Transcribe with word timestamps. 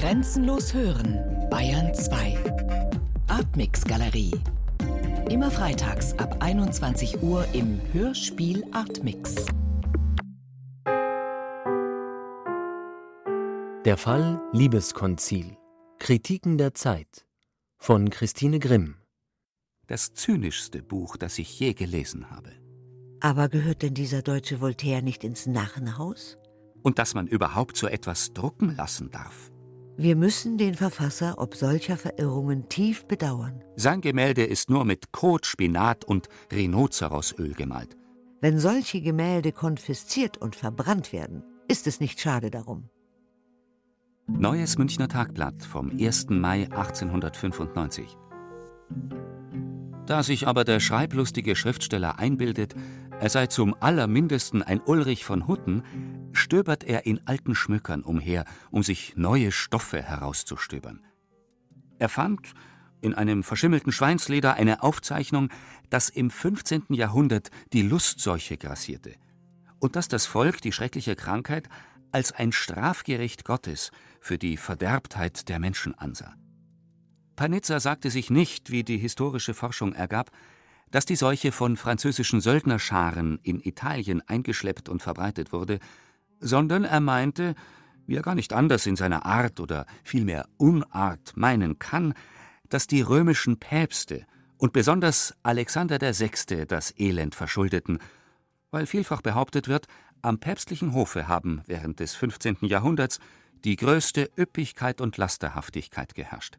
Grenzenlos 0.00 0.72
hören, 0.72 1.20
Bayern 1.50 1.92
2. 1.92 2.38
Artmix 3.28 3.84
Galerie. 3.84 4.32
Immer 5.28 5.50
freitags 5.50 6.14
ab 6.14 6.38
21 6.40 7.22
Uhr 7.22 7.44
im 7.52 7.78
Hörspiel 7.92 8.64
Artmix. 8.72 9.44
Der 13.84 13.98
Fall 13.98 14.40
Liebeskonzil. 14.52 15.58
Kritiken 15.98 16.56
der 16.56 16.72
Zeit. 16.72 17.26
Von 17.76 18.08
Christine 18.08 18.58
Grimm. 18.58 18.96
Das 19.86 20.14
zynischste 20.14 20.82
Buch, 20.82 21.18
das 21.18 21.38
ich 21.38 21.60
je 21.60 21.74
gelesen 21.74 22.30
habe. 22.30 22.52
Aber 23.20 23.50
gehört 23.50 23.82
denn 23.82 23.92
dieser 23.92 24.22
deutsche 24.22 24.62
Voltaire 24.62 25.02
nicht 25.02 25.24
ins 25.24 25.46
Narrenhaus? 25.46 26.38
Und 26.80 26.98
dass 26.98 27.12
man 27.12 27.26
überhaupt 27.26 27.76
so 27.76 27.86
etwas 27.86 28.32
drucken 28.32 28.74
lassen 28.74 29.10
darf. 29.10 29.50
Wir 30.02 30.16
müssen 30.16 30.56
den 30.56 30.72
Verfasser 30.72 31.34
ob 31.36 31.54
solcher 31.54 31.98
Verirrungen 31.98 32.70
tief 32.70 33.04
bedauern. 33.04 33.62
Sein 33.76 34.00
Gemälde 34.00 34.44
ist 34.44 34.70
nur 34.70 34.86
mit 34.86 35.12
Kot, 35.12 35.44
Spinat 35.44 36.06
und 36.06 36.30
Rhinozerosöl 36.50 37.52
gemalt. 37.52 37.98
Wenn 38.40 38.58
solche 38.58 39.02
Gemälde 39.02 39.52
konfisziert 39.52 40.38
und 40.38 40.56
verbrannt 40.56 41.12
werden, 41.12 41.42
ist 41.68 41.86
es 41.86 42.00
nicht 42.00 42.18
schade 42.18 42.50
darum. 42.50 42.88
Neues 44.26 44.78
Münchner 44.78 45.08
Tagblatt 45.08 45.62
vom 45.62 45.90
1. 45.90 46.30
Mai 46.30 46.62
1895. 46.70 48.16
Da 50.06 50.22
sich 50.22 50.48
aber 50.48 50.64
der 50.64 50.80
schreiblustige 50.80 51.54
Schriftsteller 51.54 52.18
einbildet, 52.18 52.74
er 53.20 53.28
sei 53.28 53.48
zum 53.48 53.74
allermindesten 53.80 54.62
ein 54.62 54.80
Ulrich 54.80 55.26
von 55.26 55.46
Hutten, 55.46 55.82
stöbert 56.32 56.84
er 56.84 57.04
in 57.04 57.20
alten 57.26 57.54
Schmückern 57.54 58.02
umher, 58.02 58.46
um 58.70 58.82
sich 58.82 59.14
neue 59.14 59.52
Stoffe 59.52 60.02
herauszustöbern. 60.02 61.04
Er 61.98 62.08
fand 62.08 62.54
in 63.02 63.14
einem 63.14 63.42
verschimmelten 63.42 63.92
Schweinsleder 63.92 64.54
eine 64.54 64.82
Aufzeichnung, 64.82 65.50
dass 65.90 66.08
im 66.08 66.30
15. 66.30 66.84
Jahrhundert 66.88 67.50
die 67.74 67.82
Lustseuche 67.82 68.56
grassierte 68.56 69.12
und 69.80 69.96
dass 69.96 70.08
das 70.08 70.24
Volk 70.24 70.62
die 70.62 70.72
schreckliche 70.72 71.14
Krankheit 71.14 71.68
als 72.12 72.32
ein 72.32 72.52
Strafgericht 72.52 73.44
Gottes 73.44 73.90
für 74.20 74.38
die 74.38 74.56
Verderbtheit 74.56 75.50
der 75.50 75.58
Menschen 75.58 75.94
ansah. 75.94 76.34
Panizza 77.36 77.80
sagte 77.80 78.10
sich 78.10 78.30
nicht, 78.30 78.70
wie 78.70 78.82
die 78.82 78.98
historische 78.98 79.52
Forschung 79.52 79.92
ergab, 79.92 80.30
dass 80.90 81.06
die 81.06 81.16
Seuche 81.16 81.52
von 81.52 81.76
französischen 81.76 82.40
Söldnerscharen 82.40 83.38
in 83.42 83.60
Italien 83.60 84.22
eingeschleppt 84.26 84.88
und 84.88 85.02
verbreitet 85.02 85.52
wurde, 85.52 85.78
sondern 86.40 86.84
er 86.84 87.00
meinte, 87.00 87.54
wie 88.06 88.16
er 88.16 88.22
gar 88.22 88.34
nicht 88.34 88.52
anders 88.52 88.86
in 88.86 88.96
seiner 88.96 89.24
Art 89.24 89.60
oder 89.60 89.86
vielmehr 90.02 90.48
Unart 90.56 91.36
meinen 91.36 91.78
kann, 91.78 92.14
dass 92.68 92.86
die 92.86 93.02
römischen 93.02 93.58
Päpste 93.58 94.26
und 94.56 94.72
besonders 94.72 95.34
Alexander 95.42 96.00
VI. 96.00 96.66
das 96.66 96.92
Elend 96.98 97.34
verschuldeten, 97.34 97.98
weil 98.70 98.86
vielfach 98.86 99.22
behauptet 99.22 99.68
wird, 99.68 99.86
am 100.22 100.38
päpstlichen 100.38 100.92
Hofe 100.92 101.28
haben 101.28 101.62
während 101.66 102.00
des 102.00 102.14
15. 102.14 102.58
Jahrhunderts 102.62 103.20
die 103.64 103.76
größte 103.76 104.30
Üppigkeit 104.36 105.00
und 105.00 105.16
Lasterhaftigkeit 105.16 106.14
geherrscht. 106.14 106.58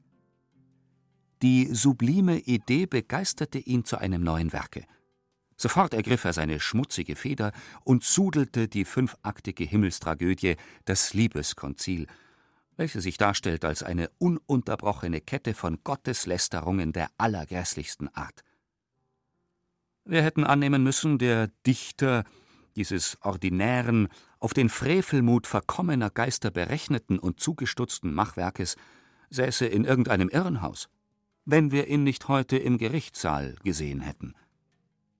Die 1.41 1.73
sublime 1.73 2.37
Idee 2.39 2.85
begeisterte 2.85 3.57
ihn 3.57 3.83
zu 3.83 3.97
einem 3.97 4.23
neuen 4.23 4.53
Werke. 4.53 4.85
Sofort 5.57 5.93
ergriff 5.93 6.23
er 6.23 6.33
seine 6.33 6.59
schmutzige 6.59 7.15
Feder 7.15 7.51
und 7.83 8.03
sudelte 8.03 8.67
die 8.67 8.85
fünfaktige 8.85 9.63
Himmelstragödie 9.63 10.55
Das 10.85 11.13
Liebeskonzil, 11.13 12.07
welche 12.77 13.01
sich 13.01 13.17
darstellt 13.17 13.65
als 13.65 13.81
eine 13.81 14.09
ununterbrochene 14.19 15.21
Kette 15.21 15.53
von 15.53 15.79
Gotteslästerungen 15.83 16.93
der 16.93 17.09
allergrässlichsten 17.17 18.07
Art. 18.15 18.43
Wir 20.05 20.23
hätten 20.23 20.43
annehmen 20.43 20.83
müssen, 20.83 21.17
der 21.17 21.47
Dichter 21.65 22.23
dieses 22.75 23.17
ordinären, 23.21 24.07
auf 24.39 24.53
den 24.53 24.69
Frevelmut 24.69 25.45
verkommener 25.45 26.09
Geister 26.09 26.51
berechneten 26.51 27.19
und 27.19 27.39
zugestutzten 27.39 28.13
Machwerkes 28.13 28.75
säße 29.29 29.65
in 29.65 29.85
irgendeinem 29.85 30.29
Irrenhaus 30.29 30.87
wenn 31.45 31.71
wir 31.71 31.87
ihn 31.87 32.03
nicht 32.03 32.27
heute 32.27 32.57
im 32.57 32.77
Gerichtssaal 32.77 33.55
gesehen 33.63 34.01
hätten. 34.01 34.35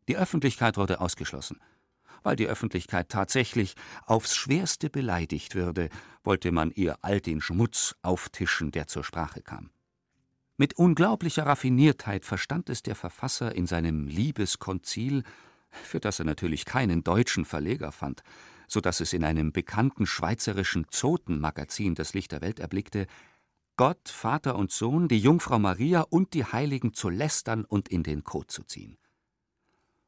Die 0.08 0.18
Öffentlichkeit 0.18 0.78
wurde 0.78 1.02
ausgeschlossen. 1.02 1.59
Weil 2.24 2.36
die 2.36 2.48
Öffentlichkeit 2.48 3.09
tatsächlich 3.09 3.76
aufs 4.06 4.36
Schwerste 4.36 4.90
beleidigt 4.92 5.56
würde, 5.56 5.90
wollte 6.24 6.52
man 6.52 6.70
ihr 6.72 6.98
all 7.02 7.20
den 7.20 7.42
Schmutz 7.42 7.96
auftischen, 8.04 8.72
der 8.72 8.88
zur 8.88 9.04
Sprache 9.04 9.42
kam. 9.42 9.72
Mit 10.58 10.76
unglaublicher 10.76 11.48
Raffiniertheit 11.48 12.24
verstand 12.24 12.70
es 12.70 12.84
der 12.84 12.96
Verfasser 12.96 13.56
in 13.56 13.66
seinem 13.66 14.06
Liebeskonzil, 14.06 15.24
für 15.72 16.00
das 16.00 16.20
er 16.20 16.26
natürlich 16.26 16.66
keinen 16.66 17.04
deutschen 17.04 17.46
Verleger 17.46 17.92
fand, 17.92 18.22
so 18.68 18.80
dass 18.80 19.00
es 19.00 19.14
in 19.14 19.24
einem 19.24 19.52
bekannten 19.52 20.06
schweizerischen 20.06 20.86
Zotenmagazin 20.90 21.96
das 21.96 22.14
Licht 22.14 22.31
der 22.31 22.42
Welt 22.42 22.60
erblickte, 22.60 23.08
Gott, 23.78 24.09
Vater 24.09 24.56
und 24.56 24.72
Sohn, 24.72 25.08
die 25.08 25.20
Jungfrau 25.20 25.58
Maria 25.58 26.02
und 26.02 26.34
die 26.34 26.46
Heiligen 26.46 26.94
zu 26.94 27.09
lästern 27.09 27.66
und 27.66 27.90
in 27.90 28.04
den 28.04 28.24
Kot 28.24 28.52
zu 28.52 28.64
ziehen. 28.64 28.98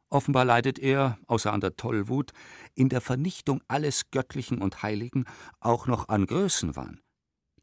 Offenbar 0.10 0.46
leidet 0.46 0.78
er, 0.78 1.18
außer 1.26 1.52
an 1.52 1.62
der 1.62 1.76
Tollwut, 1.76 2.34
in 2.76 2.90
der 2.90 3.02
Vernichtung 3.02 3.62
alles 3.68 4.12
Göttlichen 4.12 4.62
und 4.62 4.84
Heiligen 4.84 5.26
auch 5.60 5.88
noch 5.88 6.08
an 6.08 6.28
Größenwahn. 6.28 7.02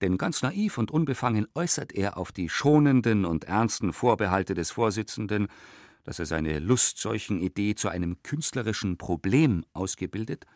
Denn 0.00 0.18
ganz 0.18 0.42
naiv 0.42 0.78
und 0.78 0.90
unbefangen 0.90 1.46
äußert 1.54 1.92
er 1.92 2.16
auf 2.16 2.32
die 2.32 2.48
schonenden 2.48 3.24
und 3.24 3.44
ernsten 3.44 3.92
Vorbehalte 3.92 4.54
des 4.54 4.72
Vorsitzenden, 4.72 5.46
dass 6.02 6.18
er 6.18 6.26
seine 6.26 6.58
Lustseuchen-Idee 6.58 7.76
zu 7.76 7.88
einem 7.88 8.20
künstlerischen 8.22 8.98
Problem 8.98 9.64
ausgebildet, 9.72 10.46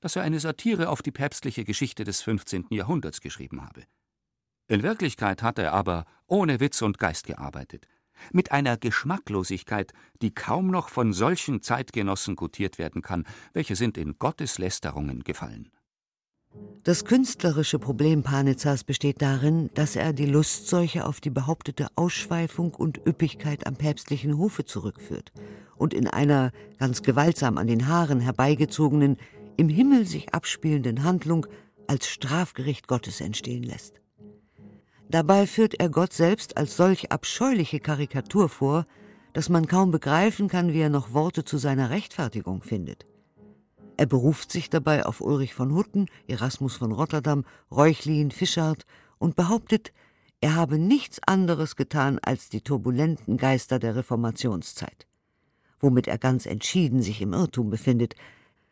dass 0.00 0.16
er 0.16 0.22
eine 0.22 0.40
Satire 0.40 0.88
auf 0.88 1.02
die 1.02 1.12
päpstliche 1.12 1.64
Geschichte 1.64 2.04
des 2.04 2.22
15. 2.22 2.68
Jahrhunderts 2.70 3.20
geschrieben 3.20 3.62
habe. 3.62 3.82
In 4.68 4.82
Wirklichkeit 4.82 5.42
hat 5.42 5.58
er 5.58 5.72
aber 5.72 6.04
ohne 6.26 6.60
Witz 6.60 6.82
und 6.82 6.98
Geist 6.98 7.26
gearbeitet, 7.26 7.86
mit 8.32 8.52
einer 8.52 8.76
Geschmacklosigkeit, 8.76 9.92
die 10.22 10.34
kaum 10.34 10.68
noch 10.68 10.88
von 10.88 11.12
solchen 11.12 11.62
Zeitgenossen 11.62 12.36
gutiert 12.36 12.78
werden 12.78 13.02
kann, 13.02 13.24
welche 13.52 13.76
sind 13.76 13.98
in 13.98 14.18
Gotteslästerungen 14.18 15.24
gefallen. 15.24 15.70
Das 16.84 17.04
künstlerische 17.04 17.78
Problem 17.78 18.22
Panitzers 18.22 18.84
besteht 18.84 19.22
darin, 19.22 19.70
dass 19.74 19.96
er 19.96 20.12
die 20.12 20.26
Lustseuche 20.26 21.06
auf 21.06 21.20
die 21.20 21.30
behauptete 21.30 21.86
Ausschweifung 21.94 22.74
und 22.74 23.00
Üppigkeit 23.06 23.66
am 23.66 23.76
päpstlichen 23.76 24.36
Hofe 24.36 24.64
zurückführt 24.64 25.32
und 25.76 25.94
in 25.94 26.08
einer 26.08 26.50
ganz 26.78 27.02
gewaltsam 27.02 27.56
an 27.56 27.68
den 27.68 27.86
Haaren 27.86 28.20
herbeigezogenen, 28.20 29.16
im 29.56 29.68
Himmel 29.68 30.06
sich 30.06 30.34
abspielenden 30.34 31.04
Handlung 31.04 31.46
als 31.86 32.08
Strafgericht 32.08 32.88
Gottes 32.88 33.20
entstehen 33.20 33.62
lässt. 33.62 34.01
Dabei 35.12 35.46
führt 35.46 35.74
er 35.78 35.90
Gott 35.90 36.14
selbst 36.14 36.56
als 36.56 36.74
solch 36.74 37.12
abscheuliche 37.12 37.80
Karikatur 37.80 38.48
vor, 38.48 38.86
dass 39.34 39.50
man 39.50 39.66
kaum 39.66 39.90
begreifen 39.90 40.48
kann, 40.48 40.72
wie 40.72 40.80
er 40.80 40.88
noch 40.88 41.12
Worte 41.12 41.44
zu 41.44 41.58
seiner 41.58 41.90
Rechtfertigung 41.90 42.62
findet. 42.62 43.04
Er 43.98 44.06
beruft 44.06 44.50
sich 44.50 44.70
dabei 44.70 45.04
auf 45.04 45.20
Ulrich 45.20 45.52
von 45.52 45.74
Hutten, 45.74 46.06
Erasmus 46.28 46.76
von 46.76 46.92
Rotterdam, 46.92 47.44
Reuchlin, 47.70 48.30
Fischart 48.30 48.86
und 49.18 49.36
behauptet, 49.36 49.92
er 50.40 50.54
habe 50.54 50.78
nichts 50.78 51.20
anderes 51.26 51.76
getan 51.76 52.18
als 52.18 52.48
die 52.48 52.62
turbulenten 52.62 53.36
Geister 53.36 53.78
der 53.78 53.94
Reformationszeit. 53.94 55.06
Womit 55.78 56.08
er 56.08 56.16
ganz 56.16 56.46
entschieden 56.46 57.02
sich 57.02 57.20
im 57.20 57.34
Irrtum 57.34 57.68
befindet, 57.68 58.14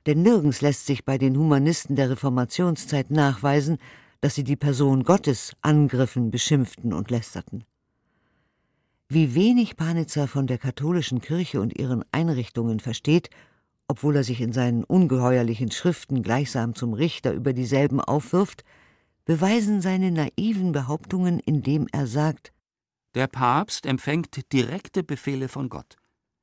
denn 0.06 0.22
nirgends 0.22 0.62
lässt 0.62 0.86
sich 0.86 1.04
bei 1.04 1.18
den 1.18 1.36
Humanisten 1.36 1.96
der 1.96 2.08
Reformationszeit 2.08 3.10
nachweisen, 3.10 3.76
dass 4.20 4.34
sie 4.34 4.44
die 4.44 4.56
Person 4.56 5.04
Gottes 5.04 5.52
angriffen, 5.62 6.30
beschimpften 6.30 6.92
und 6.92 7.10
lästerten. 7.10 7.64
Wie 9.08 9.34
wenig 9.34 9.76
Panitzer 9.76 10.28
von 10.28 10.46
der 10.46 10.58
katholischen 10.58 11.20
Kirche 11.20 11.60
und 11.60 11.76
ihren 11.76 12.04
Einrichtungen 12.12 12.80
versteht, 12.80 13.30
obwohl 13.88 14.14
er 14.14 14.24
sich 14.24 14.40
in 14.40 14.52
seinen 14.52 14.84
ungeheuerlichen 14.84 15.72
Schriften 15.72 16.22
gleichsam 16.22 16.76
zum 16.76 16.92
Richter 16.92 17.32
über 17.32 17.52
dieselben 17.52 18.00
aufwirft, 18.00 18.64
beweisen 19.24 19.80
seine 19.80 20.12
naiven 20.12 20.70
Behauptungen, 20.70 21.40
indem 21.40 21.88
er 21.90 22.06
sagt 22.06 22.52
Der 23.14 23.26
Papst 23.26 23.86
empfängt 23.86 24.52
direkte 24.52 25.02
Befehle 25.02 25.48
von 25.48 25.68
Gott. 25.68 25.96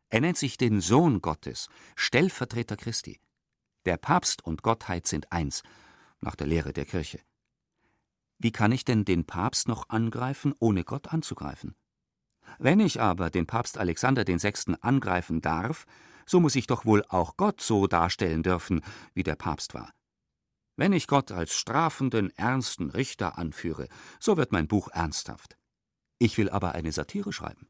Er 0.09 0.21
nennt 0.21 0.37
sich 0.37 0.57
den 0.57 0.81
Sohn 0.81 1.21
Gottes, 1.21 1.69
Stellvertreter 1.95 2.75
Christi. 2.75 3.19
Der 3.85 3.97
Papst 3.97 4.43
und 4.43 4.61
Gottheit 4.63 5.07
sind 5.07 5.31
eins, 5.31 5.63
nach 6.19 6.35
der 6.35 6.47
Lehre 6.47 6.73
der 6.73 6.85
Kirche. 6.85 7.19
Wie 8.39 8.51
kann 8.51 8.71
ich 8.71 8.85
denn 8.85 9.05
den 9.05 9.25
Papst 9.25 9.67
noch 9.67 9.89
angreifen, 9.89 10.53
ohne 10.59 10.83
Gott 10.83 11.07
anzugreifen? 11.07 11.75
Wenn 12.59 12.79
ich 12.79 13.01
aber 13.01 13.29
den 13.29 13.47
Papst 13.47 13.77
Alexander 13.77 14.25
VI. 14.27 14.75
angreifen 14.81 15.41
darf, 15.41 15.85
so 16.25 16.39
muss 16.39 16.55
ich 16.55 16.67
doch 16.67 16.85
wohl 16.85 17.03
auch 17.09 17.37
Gott 17.37 17.61
so 17.61 17.87
darstellen 17.87 18.43
dürfen, 18.43 18.81
wie 19.13 19.23
der 19.23 19.35
Papst 19.35 19.73
war. 19.73 19.91
Wenn 20.75 20.93
ich 20.93 21.07
Gott 21.07 21.31
als 21.31 21.55
strafenden, 21.55 22.29
ernsten 22.37 22.91
Richter 22.91 23.37
anführe, 23.37 23.87
so 24.19 24.37
wird 24.37 24.51
mein 24.51 24.67
Buch 24.67 24.89
ernsthaft. 24.89 25.57
Ich 26.19 26.37
will 26.37 26.49
aber 26.49 26.73
eine 26.73 26.91
Satire 26.91 27.33
schreiben. 27.33 27.67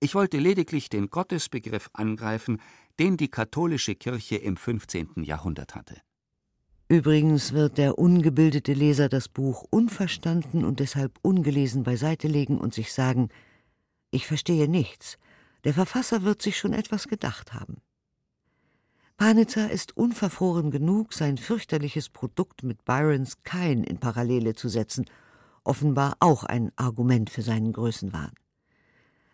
Ich 0.00 0.14
wollte 0.14 0.38
lediglich 0.38 0.88
den 0.88 1.10
Gottesbegriff 1.10 1.90
angreifen, 1.92 2.60
den 2.98 3.16
die 3.16 3.30
katholische 3.30 3.94
Kirche 3.94 4.36
im 4.36 4.56
15. 4.56 5.22
Jahrhundert 5.24 5.74
hatte. 5.74 6.00
Übrigens 6.88 7.52
wird 7.52 7.76
der 7.76 7.98
ungebildete 7.98 8.72
Leser 8.72 9.10
das 9.10 9.28
Buch 9.28 9.66
unverstanden 9.68 10.64
und 10.64 10.80
deshalb 10.80 11.18
ungelesen 11.20 11.82
beiseite 11.82 12.28
legen 12.28 12.58
und 12.58 12.72
sich 12.72 12.94
sagen, 12.94 13.28
ich 14.10 14.26
verstehe 14.26 14.68
nichts, 14.68 15.18
der 15.64 15.74
Verfasser 15.74 16.22
wird 16.22 16.40
sich 16.40 16.56
schon 16.56 16.72
etwas 16.72 17.06
gedacht 17.06 17.52
haben. 17.52 17.82
Panitzer 19.18 19.70
ist 19.70 19.96
unverfroren 19.98 20.70
genug, 20.70 21.12
sein 21.12 21.36
fürchterliches 21.36 22.08
Produkt 22.08 22.62
mit 22.62 22.84
Byrons 22.86 23.42
Kain 23.42 23.84
in 23.84 23.98
Parallele 23.98 24.54
zu 24.54 24.68
setzen, 24.68 25.04
offenbar 25.64 26.16
auch 26.20 26.44
ein 26.44 26.72
Argument 26.76 27.28
für 27.28 27.42
seinen 27.42 27.72
Größenwahn. 27.72 28.32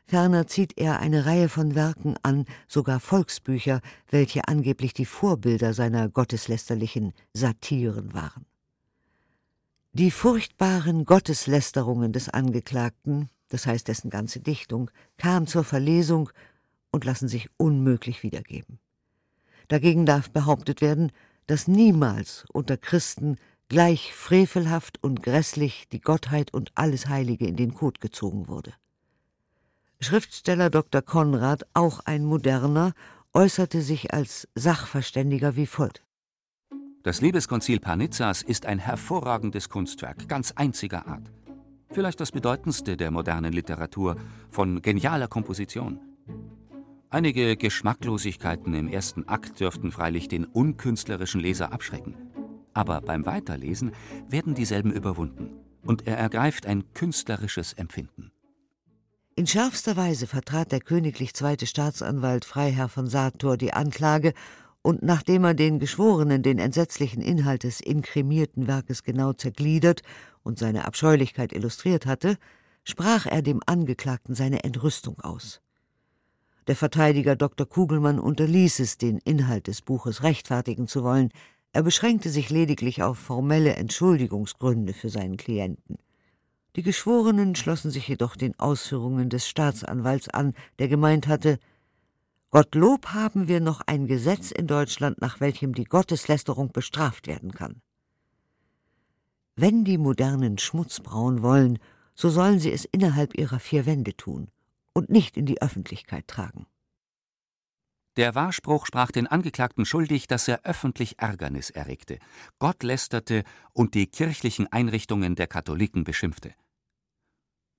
Ferner 0.07 0.47
zieht 0.47 0.77
er 0.77 1.01
eine 1.01 1.25
Reihe 1.25 1.49
von 1.49 1.75
Werken 1.75 2.17
an, 2.23 2.45
sogar 2.69 3.01
Volksbücher, 3.01 3.81
welche 4.11 4.47
angeblich 4.47 4.93
die 4.93 5.07
Vorbilder 5.07 5.73
seiner 5.73 6.09
gotteslästerlichen 6.09 7.15
Satiren 7.33 8.13
waren. 8.13 8.45
Die 9.93 10.11
furchtbaren 10.11 11.05
Gotteslästerungen 11.05 12.13
des 12.13 12.29
Angeklagten, 12.29 13.31
das 13.49 13.67
heißt 13.67 13.89
dessen 13.89 14.11
ganze 14.11 14.41
Dichtung, 14.41 14.91
kam 15.17 15.47
zur 15.47 15.65
Verlesung 15.65 16.31
und 16.91 17.05
lassen 17.05 17.29
sich 17.29 17.49
unmöglich 17.57 18.23
wiedergeben. 18.23 18.79
Dagegen 19.69 20.05
darf 20.05 20.31
behauptet 20.31 20.81
werden, 20.83 21.13
dass 21.47 21.67
niemals 21.67 22.45
unter 22.53 22.77
Christen 22.77 23.37
gleich 23.69 24.13
frevelhaft 24.13 25.03
und 25.03 25.23
grässlich 25.23 25.89
die 25.91 26.01
Gottheit 26.01 26.53
und 26.53 26.73
alles 26.75 27.09
Heilige 27.09 27.47
in 27.47 27.57
den 27.57 27.73
Kot 27.73 28.01
gezogen 28.01 28.49
wurde. 28.49 28.75
Schriftsteller 30.01 30.71
Dr. 30.71 31.03
Konrad, 31.03 31.65
auch 31.73 32.01
ein 32.01 32.25
moderner, 32.25 32.93
äußerte 33.33 33.83
sich 33.83 34.13
als 34.13 34.49
Sachverständiger 34.55 35.57
wie 35.57 35.67
folgt. 35.67 36.05
Das 37.03 37.21
Liebeskonzil 37.21 37.81
Panizzas 37.81 38.43
ist 38.43 38.65
ein 38.67 38.79
hervorragendes 38.79 39.69
Kunstwerk, 39.69 40.29
ganz 40.29 40.53
einziger 40.53 41.07
Art. 41.07 41.31
Vielleicht 41.91 42.19
das 42.19 42.33
bedeutendste 42.33 42.97
der 42.97 43.11
modernen 43.11 43.53
Literatur, 43.53 44.17
von 44.51 44.83
genialer 44.83 45.29
Komposition. 45.29 46.01
Einige 47.11 47.57
Geschmacklosigkeiten 47.57 48.75
im 48.75 48.89
ersten 48.89 49.29
Akt 49.29 49.61
dürften 49.61 49.93
freilich 49.93 50.27
den 50.29 50.45
unkünstlerischen 50.45 51.41
Leser 51.41 51.73
abschrecken. 51.73 52.17
Aber 52.73 53.01
beim 53.01 53.25
Weiterlesen 53.27 53.93
werden 54.29 54.55
dieselben 54.55 54.91
überwunden 54.91 55.51
und 55.83 56.07
er 56.07 56.17
ergreift 56.17 56.67
ein 56.67 56.93
künstlerisches 56.95 57.73
Empfinden. 57.75 58.33
In 59.37 59.49
schärfster 59.49 59.97
Weise 59.97 60.29
vertrat 60.29 60.71
der 60.71 60.79
königlich 60.79 61.35
zweite 61.35 61.67
Staatsanwalt 61.67 62.45
Freiherr 62.45 62.89
von 62.89 63.09
Sator 63.09 63.57
die 63.57 63.73
Anklage, 63.73 64.33
und 64.81 65.03
nachdem 65.03 65.43
er 65.43 65.55
den 65.55 65.81
Geschworenen 65.81 66.45
den 66.45 66.61
entsetzlichen 66.61 67.21
Inhalt 67.21 67.65
des 67.65 67.81
inkrimierten 67.81 68.69
Werkes 68.69 69.03
genau 69.03 69.33
zergliedert 69.33 70.03
und 70.45 70.61
seine 70.61 70.85
Abscheulichkeit 70.85 71.53
illustriert 71.53 72.07
hatte, 72.07 72.37
sprach 72.85 73.27
er 73.27 73.43
dem 73.43 73.61
Angeklagten 73.67 74.37
seine 74.37 74.63
Entrüstung 74.63 75.19
aus. 75.21 75.61
Der 76.69 76.77
Verteidiger 76.77 77.35
Dr. 77.35 77.69
Kugelmann 77.69 78.21
unterließ 78.21 78.79
es, 78.79 78.99
den 78.99 79.19
Inhalt 79.19 79.67
des 79.67 79.83
Buches 79.83 80.23
rechtfertigen 80.23 80.87
zu 80.87 81.03
wollen, 81.03 81.31
er 81.73 81.83
beschränkte 81.83 82.31
sich 82.31 82.51
lediglich 82.51 83.03
auf 83.03 83.19
formelle 83.19 83.75
Entschuldigungsgründe 83.75 84.93
für 84.93 85.09
seinen 85.09 85.39
Klienten. 85.39 85.99
Die 86.77 86.83
Geschworenen 86.83 87.55
schlossen 87.55 87.91
sich 87.91 88.09
jedoch 88.09 88.35
den 88.35 88.59
Ausführungen 88.59 89.31
des 89.31 89.49
Staatsanwalts 89.49 90.29
an, 90.29 90.55
der 90.79 90.89
gemeint 90.89 91.29
hatte, 91.29 91.59
Gottlob 92.51 93.09
haben 93.09 93.49
wir 93.49 93.61
noch 93.61 93.81
ein 93.87 94.07
Gesetz 94.07 94.51
in 94.51 94.67
Deutschland, 94.67 95.21
nach 95.21 95.41
welchem 95.41 95.75
die 95.75 95.85
Gotteslästerung 95.85 96.73
bestraft 96.73 97.27
werden 97.27 97.53
kann. 97.53 97.81
Wenn 99.57 99.85
die 99.85 99.99
Modernen 99.99 100.59
Schmutz 100.59 101.01
brauen 101.01 101.43
wollen, 101.43 101.79
so 102.15 102.29
sollen 102.29 102.59
sie 102.59 102.73
es 102.73 102.85
innerhalb 102.85 103.37
ihrer 103.37 103.61
vier 103.61 103.87
Wände 103.87 104.17
tun 104.17 104.49
und 104.93 105.11
nicht 105.11 105.37
in 105.37 105.47
die 105.47 105.63
Öffentlichkeit 105.63 106.27
tragen. 106.27 106.67
Der 108.17 108.37
Wahrspruch 108.37 108.87
sprach 108.87 109.11
den 109.11 109.27
Angeklagten 109.27 109.85
schuldig, 109.85 110.29
dass 110.29 110.47
er 110.47 110.65
öffentlich 110.65 111.19
Ärgernis 111.19 111.71
erregte, 111.71 112.19
Gott 112.59 112.83
lästerte 112.85 113.43
und 113.73 113.95
die 113.95 114.07
kirchlichen 114.07 114.73
Einrichtungen 114.73 115.35
der 115.35 115.49
Katholiken 115.49 116.05
beschimpfte. 116.05 116.55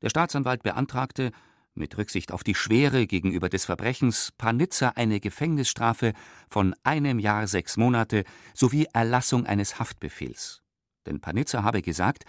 Der 0.06 0.12
Staatsanwalt 0.12 0.62
beantragte, 0.62 1.32
mit 1.74 1.98
Rücksicht 1.98 2.32
auf 2.32 2.44
die 2.44 2.54
Schwere 2.54 3.08
gegenüber 3.08 3.50
des 3.50 3.66
Verbrechens, 3.66 4.32
Panitzer 4.38 4.98
eine 4.98 5.20
Gefängnisstrafe 5.20 6.14
von 6.48 6.76
einem 6.84 7.18
Jahr 7.18 7.48
sechs 7.48 7.76
Monate 7.76 8.24
sowie 8.54 8.86
Erlassung 8.94 9.48
eines 9.48 9.80
Haftbefehls. 9.80 10.62
Denn 11.08 11.22
Panitzer 11.22 11.64
habe 11.64 11.82
gesagt, 11.82 12.26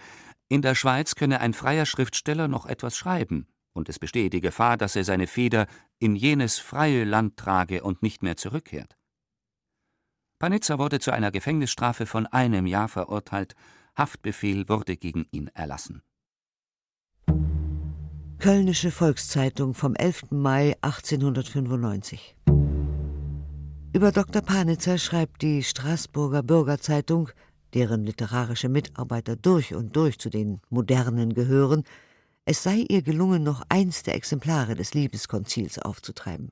in 0.49 0.63
der 0.63 0.73
Schweiz 0.73 1.13
könne 1.13 1.39
ein 1.39 1.53
freier 1.53 1.85
Schriftsteller 1.85 2.47
noch 2.47 2.65
etwas 2.65 2.97
schreiben, 2.97 3.45
und 3.73 3.89
es 3.89 3.99
bestehe 3.99 4.31
die 4.31 4.41
Gefahr, 4.41 4.75
dass 4.75 4.95
er 4.95 5.03
seine 5.03 5.27
Feder 5.27 5.67
in 5.99 6.15
jenes 6.15 6.57
freie 6.57 7.03
Land 7.03 7.37
trage 7.37 7.83
und 7.83 8.01
nicht 8.01 8.23
mehr 8.23 8.37
zurückkehrt. 8.37 8.97
Panizza 10.39 10.79
wurde 10.79 10.97
zu 10.99 11.11
einer 11.11 11.29
Gefängnisstrafe 11.29 12.07
von 12.07 12.25
einem 12.25 12.65
Jahr 12.65 12.87
verurteilt, 12.87 13.53
Haftbefehl 13.95 14.67
wurde 14.67 14.97
gegen 14.97 15.27
ihn 15.29 15.51
erlassen. 15.53 16.01
Kölnische 18.39 18.91
Volkszeitung 18.91 19.73
vom 19.73 19.95
11. 19.95 20.25
Mai 20.29 20.75
1895 20.81 22.35
Über 23.93 24.11
Dr. 24.11 24.43
Panitzer 24.43 24.99
schreibt 24.99 25.41
die 25.41 25.63
Straßburger 25.63 26.43
Bürgerzeitung, 26.43 27.29
deren 27.73 28.05
literarische 28.05 28.69
Mitarbeiter 28.69 29.35
durch 29.35 29.73
und 29.73 29.95
durch 29.95 30.19
zu 30.19 30.29
den 30.29 30.61
Modernen 30.69 31.33
gehören, 31.33 31.83
es 32.45 32.61
sei 32.61 32.85
ihr 32.87 33.01
gelungen, 33.01 33.41
noch 33.41 33.63
eins 33.69 34.03
der 34.03 34.13
Exemplare 34.13 34.75
des 34.75 34.93
Liebeskonzils 34.93 35.79
aufzutreiben. 35.79 36.51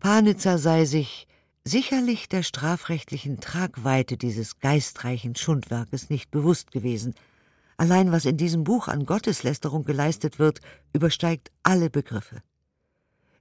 Panitzer 0.00 0.56
sei 0.56 0.86
sich 0.86 1.28
sicherlich 1.64 2.30
der 2.30 2.42
strafrechtlichen 2.42 3.40
Tragweite 3.40 4.16
dieses 4.16 4.58
geistreichen 4.58 5.36
Schundwerkes 5.36 6.08
nicht 6.08 6.30
bewusst 6.30 6.70
gewesen. 6.70 7.14
Allein 7.76 8.12
was 8.12 8.24
in 8.24 8.36
diesem 8.36 8.64
Buch 8.64 8.88
an 8.88 9.04
Gotteslästerung 9.04 9.84
geleistet 9.84 10.38
wird, 10.38 10.60
übersteigt 10.92 11.50
alle 11.62 11.90
Begriffe. 11.90 12.42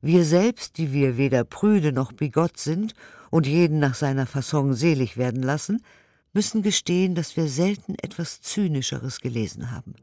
Wir 0.01 0.25
selbst, 0.25 0.77
die 0.77 0.91
wir 0.91 1.17
weder 1.17 1.43
prüde 1.43 1.91
noch 1.91 2.11
bigott 2.11 2.57
sind 2.57 2.93
und 3.31 3.47
jeden 3.47 3.79
nach 3.79 3.95
seiner 3.95 4.27
Fasson 4.27 4.73
selig 4.73 5.17
werden 5.17 5.41
lassen, 5.41 5.81
müssen 6.33 6.61
gestehen, 6.61 7.15
dass 7.15 7.37
wir 7.37 7.47
selten 7.47 7.95
etwas 8.01 8.41
Zynischeres 8.41 9.21
gelesen 9.21 9.71
haben. 9.71 9.95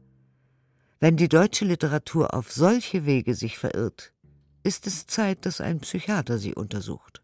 Wenn 0.99 1.15
die 1.15 1.29
deutsche 1.29 1.65
Literatur 1.65 2.33
auf 2.33 2.51
solche 2.51 3.05
Wege 3.05 3.35
sich 3.35 3.57
verirrt, 3.57 4.13
ist 4.63 4.87
es 4.87 5.05
Zeit, 5.05 5.45
dass 5.45 5.61
ein 5.61 5.79
Psychiater 5.79 6.39
sie 6.39 6.55
untersucht. 6.55 7.21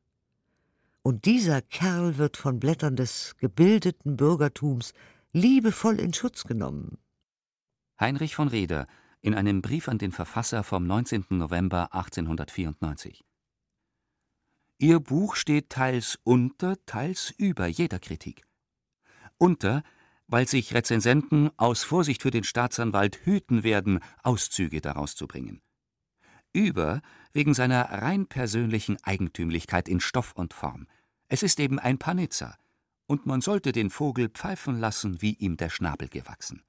Und 1.02 1.26
dieser 1.26 1.62
Kerl 1.62 2.18
wird 2.18 2.38
von 2.38 2.60
Blättern 2.60 2.96
des 2.96 3.36
gebildeten 3.38 4.16
Bürgertums 4.16 4.94
liebevoll 5.32 6.00
in 6.00 6.14
Schutz 6.14 6.44
genommen. 6.44 6.98
Heinrich 8.00 8.36
von 8.36 8.48
Reder 8.48 8.86
in 9.22 9.36
einem 9.36 9.62
Brief 9.62 9.88
an 9.88 9.98
den 9.98 10.12
Verfasser 10.12 10.64
vom 10.64 10.88
19. 10.88 11.26
November 11.30 11.94
1894. 11.94 13.26
Ihr 14.78 15.00
Buch 15.00 15.36
steht 15.36 15.70
teils 15.70 16.18
unter, 16.24 16.84
teils 16.86 17.32
über 17.38 17.68
jeder 17.68 18.00
Kritik. 18.00 18.46
Unter, 19.38 19.84
weil 20.28 20.48
sich 20.48 20.74
Rezensenten 20.74 21.50
aus 21.58 21.84
Vorsicht 21.84 22.22
für 22.22 22.32
den 22.32 22.44
Staatsanwalt 22.44 23.20
hüten 23.26 23.64
werden, 23.64 24.00
Auszüge 24.24 24.80
daraus 24.80 25.16
zu 25.16 25.28
bringen. 25.28 25.62
Über 26.54 27.02
wegen 27.34 27.54
seiner 27.54 27.84
rein 27.84 28.26
persönlichen 28.28 28.98
Eigentümlichkeit 29.04 29.90
in 29.90 30.00
Stoff 30.00 30.32
und 30.32 30.54
Form. 30.54 30.88
Es 31.28 31.44
ist 31.44 31.60
eben 31.60 31.78
ein 31.78 32.00
Panizza, 32.00 32.58
und 33.10 33.26
man 33.26 33.42
sollte 33.42 33.72
den 33.72 33.90
Vogel 33.90 34.30
pfeifen 34.30 34.80
lassen, 34.80 35.22
wie 35.22 35.34
ihm 35.34 35.58
der 35.58 35.70
Schnabel 35.70 36.08
gewachsen. 36.08 36.62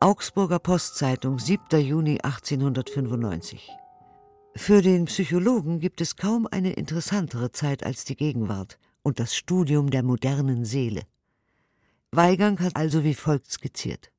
Augsburger 0.00 0.58
Postzeitung, 0.58 1.38
7. 1.38 1.78
Juni 1.78 2.18
1895. 2.22 3.70
Für 4.54 4.80
den 4.80 5.04
Psychologen 5.04 5.78
gibt 5.78 6.00
es 6.00 6.16
kaum 6.16 6.48
eine 6.50 6.72
interessantere 6.72 7.52
Zeit 7.52 7.84
als 7.84 8.06
die 8.06 8.16
Gegenwart 8.16 8.78
und 9.02 9.20
das 9.20 9.36
Studium 9.36 9.90
der 9.90 10.02
modernen 10.02 10.64
Seele. 10.64 11.02
Weigang 12.12 12.58
hat 12.60 12.76
also 12.76 13.04
wie 13.04 13.14
folgt 13.14 13.50
skizziert. 13.50 14.10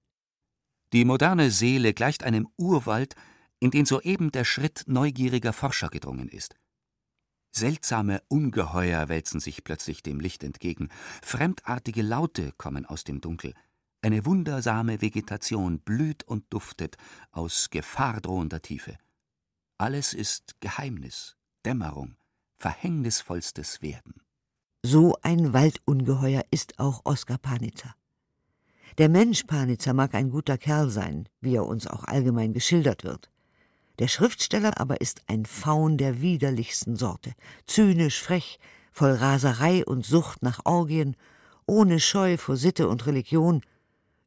Die 0.94 1.04
moderne 1.04 1.50
Seele 1.50 1.94
gleicht 1.94 2.24
einem 2.24 2.48
Urwald, 2.58 3.16
in 3.60 3.72
den 3.72 3.86
soeben 3.88 4.32
der 4.32 4.46
Schritt 4.46 4.84
neugieriger 4.86 5.52
Forscher 5.52 5.90
gedrungen 5.90 6.30
ist. 6.30 6.56
Seltsame 7.52 8.22
Ungeheuer 8.28 9.10
wälzen 9.10 9.40
sich 9.40 9.64
plötzlich 9.64 10.04
dem 10.04 10.20
Licht 10.20 10.44
entgegen, 10.44 10.90
fremdartige 11.22 12.02
Laute 12.02 12.52
kommen 12.58 12.86
aus 12.86 13.04
dem 13.04 13.22
Dunkel, 13.22 13.54
eine 14.02 14.26
wundersame 14.26 15.02
Vegetation 15.02 15.80
blüht 15.80 16.24
und 16.24 16.46
duftet 16.54 16.98
aus 17.32 17.70
gefahrdrohender 17.70 18.62
Tiefe. 18.62 18.98
Alles 19.78 20.14
ist 20.14 20.62
Geheimnis, 20.62 21.36
Dämmerung, 21.66 22.16
verhängnisvollstes 22.58 23.82
Werden. 23.82 24.22
So 24.84 25.18
ein 25.22 25.54
Waldungeheuer 25.54 26.44
ist 26.52 26.80
auch 26.80 27.02
Oskar 27.06 27.38
Panitzer. 27.38 27.96
Der 28.98 29.10
Mensch 29.10 29.44
Panitzer 29.44 29.94
mag 29.94 30.16
ein 30.16 30.30
guter 30.30 30.58
Kerl 30.58 30.90
sein, 30.90 31.28
wie 31.42 31.56
er 31.56 31.66
uns 31.66 31.88
auch 31.88 32.04
allgemein 32.06 32.54
geschildert 32.54 33.04
wird. 33.04 33.30
Der 34.00 34.08
Schriftsteller 34.08 34.80
aber 34.80 35.02
ist 35.02 35.22
ein 35.28 35.46
Faun 35.46 35.98
der 35.98 36.22
widerlichsten 36.22 36.96
Sorte, 36.96 37.34
zynisch 37.66 38.22
frech, 38.22 38.60
voll 38.92 39.12
Raserei 39.12 39.84
und 39.86 40.06
Sucht 40.06 40.44
nach 40.44 40.62
Orgien, 40.66 41.16
ohne 41.66 42.00
Scheu 42.00 42.38
vor 42.38 42.58
Sitte 42.58 42.88
und 42.88 43.06
Religion, 43.08 43.62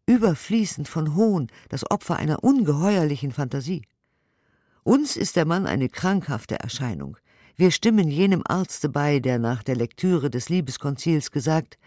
überfließend 0.06 0.88
von 0.88 1.14
Hohn, 1.14 1.48
das 1.68 1.88
Opfer 1.90 2.16
einer 2.16 2.42
ungeheuerlichen 2.42 3.32
Fantasie. 3.32 3.82
Uns 4.82 5.16
ist 5.16 5.36
der 5.36 5.44
Mann 5.44 5.66
eine 5.66 5.88
krankhafte 5.88 6.58
Erscheinung. 6.58 7.16
Wir 7.54 7.70
stimmen 7.70 8.08
jenem 8.08 8.42
Arzte 8.44 8.88
bei, 8.88 9.20
der 9.20 9.38
nach 9.38 9.62
der 9.62 9.76
Lektüre 9.76 10.30
des 10.30 10.48
Liebeskonzils 10.48 11.30
gesagt, 11.30 11.78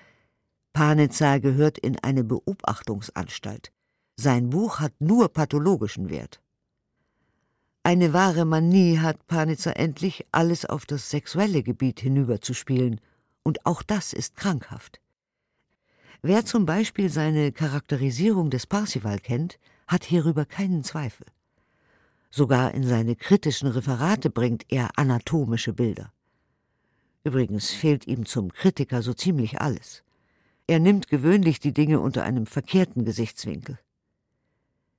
Panizza 0.72 1.40
gehört 1.40 1.78
in 1.78 2.00
eine 2.00 2.24
Beobachtungsanstalt. 2.24 3.72
Sein 4.16 4.52
Buch 4.52 4.80
hat 4.80 4.94
nur 5.00 5.30
pathologischen 5.30 6.10
Wert. 6.10 6.42
Eine 7.86 8.13
wahre 8.13 8.46
Manie 8.46 9.00
hat 9.00 9.28
Panitzer 9.28 9.75
endlich, 9.75 10.25
alles 10.32 10.66
auf 10.66 10.86
das 10.86 11.10
sexuelle 11.10 11.63
Gebiet 11.63 12.00
hinüberzuspielen, 12.00 13.02
und 13.44 13.66
auch 13.66 13.84
das 13.84 14.13
ist 14.13 14.38
krankhaft. 14.38 15.02
Wer 16.22 16.46
zum 16.46 16.66
Beispiel 16.66 17.10
seine 17.10 17.52
Charakterisierung 17.52 18.50
des 18.50 18.68
Parsival 18.68 19.20
kennt, 19.20 19.60
hat 19.86 20.06
hierüber 20.06 20.46
keinen 20.46 20.86
Zweifel. 20.86 21.28
Sogar 22.32 22.74
in 22.74 22.84
seine 22.84 23.18
kritischen 23.18 23.68
Referate 23.68 24.30
bringt 24.30 24.63
er 24.70 24.98
anatomische 24.98 25.74
Bilder. 25.74 26.13
Übrigens 27.25 27.72
fehlt 27.72 28.08
ihm 28.08 28.25
zum 28.25 28.54
Kritiker 28.54 29.02
so 29.02 29.13
ziemlich 29.13 29.60
alles. 29.60 30.04
Er 30.68 30.80
nimmt 30.80 31.10
gewöhnlich 31.10 31.60
die 31.60 31.74
Dinge 31.74 32.00
unter 32.00 32.24
einem 32.24 32.46
verkehrten 32.46 33.04
Gesichtswinkel. 33.04 33.78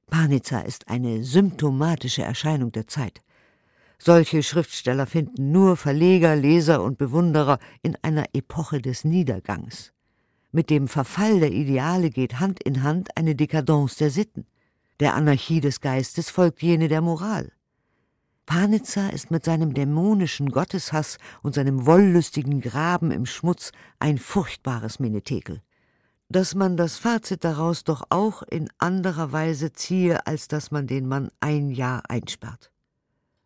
Panizza 0.06 0.60
ist 0.60 0.88
eine 0.88 1.24
symptomatische 1.24 2.22
Erscheinung 2.22 2.72
der 2.72 2.86
Zeit. 2.86 3.22
Solche 3.98 4.42
Schriftsteller 4.42 5.06
finden 5.06 5.52
nur 5.52 5.76
Verleger, 5.76 6.36
Leser 6.36 6.82
und 6.82 6.98
Bewunderer 6.98 7.58
in 7.82 7.96
einer 8.02 8.26
Epoche 8.32 8.80
des 8.80 9.04
Niedergangs. 9.04 9.92
Mit 10.52 10.70
dem 10.70 10.88
Verfall 10.88 11.40
der 11.40 11.52
Ideale 11.52 12.10
geht 12.10 12.38
Hand 12.38 12.62
in 12.62 12.82
Hand 12.82 13.16
eine 13.16 13.34
Dekadence 13.34 13.96
der 13.96 14.10
Sitten. 14.10 14.46
Der 15.00 15.14
Anarchie 15.14 15.60
des 15.60 15.80
Geistes 15.80 16.30
folgt 16.30 16.62
jene 16.62 16.88
der 16.88 17.00
Moral. 17.00 17.50
Panizza 18.46 19.08
ist 19.08 19.30
mit 19.30 19.44
seinem 19.44 19.74
dämonischen 19.74 20.50
Gotteshass 20.50 21.18
und 21.42 21.54
seinem 21.54 21.86
wollüstigen 21.86 22.60
Graben 22.60 23.10
im 23.10 23.26
Schmutz 23.26 23.72
ein 23.98 24.18
furchtbares 24.18 25.00
Menetekel 25.00 25.62
dass 26.28 26.54
man 26.54 26.76
das 26.76 26.96
Fazit 26.96 27.44
daraus 27.44 27.84
doch 27.84 28.04
auch 28.08 28.42
in 28.42 28.70
anderer 28.78 29.32
Weise 29.32 29.72
ziehe, 29.72 30.26
als 30.26 30.48
dass 30.48 30.70
man 30.70 30.86
den 30.86 31.06
Mann 31.06 31.30
ein 31.40 31.70
Jahr 31.70 32.02
einsperrt. 32.08 32.70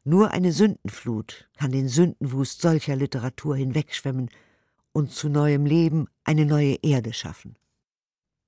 Nur 0.04 0.30
eine 0.30 0.52
Sündenflut 0.52 1.48
kann 1.58 1.72
den 1.72 1.88
Sündenwust 1.88 2.62
solcher 2.62 2.96
Literatur 2.96 3.56
hinwegschwemmen 3.56 4.30
und 4.92 5.12
zu 5.12 5.28
neuem 5.28 5.66
Leben 5.66 6.06
eine 6.24 6.46
neue 6.46 6.76
Erde 6.82 7.12
schaffen. 7.12 7.56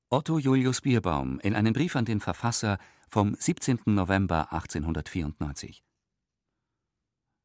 Otto 0.08 0.38
Julius 0.38 0.80
Bierbaum 0.80 1.38
in 1.40 1.54
einem 1.54 1.72
Brief 1.72 1.94
an 1.96 2.04
den 2.04 2.20
Verfasser 2.20 2.78
vom 3.08 3.34
17. 3.34 3.80
November 3.86 4.52
1894. 4.52 5.84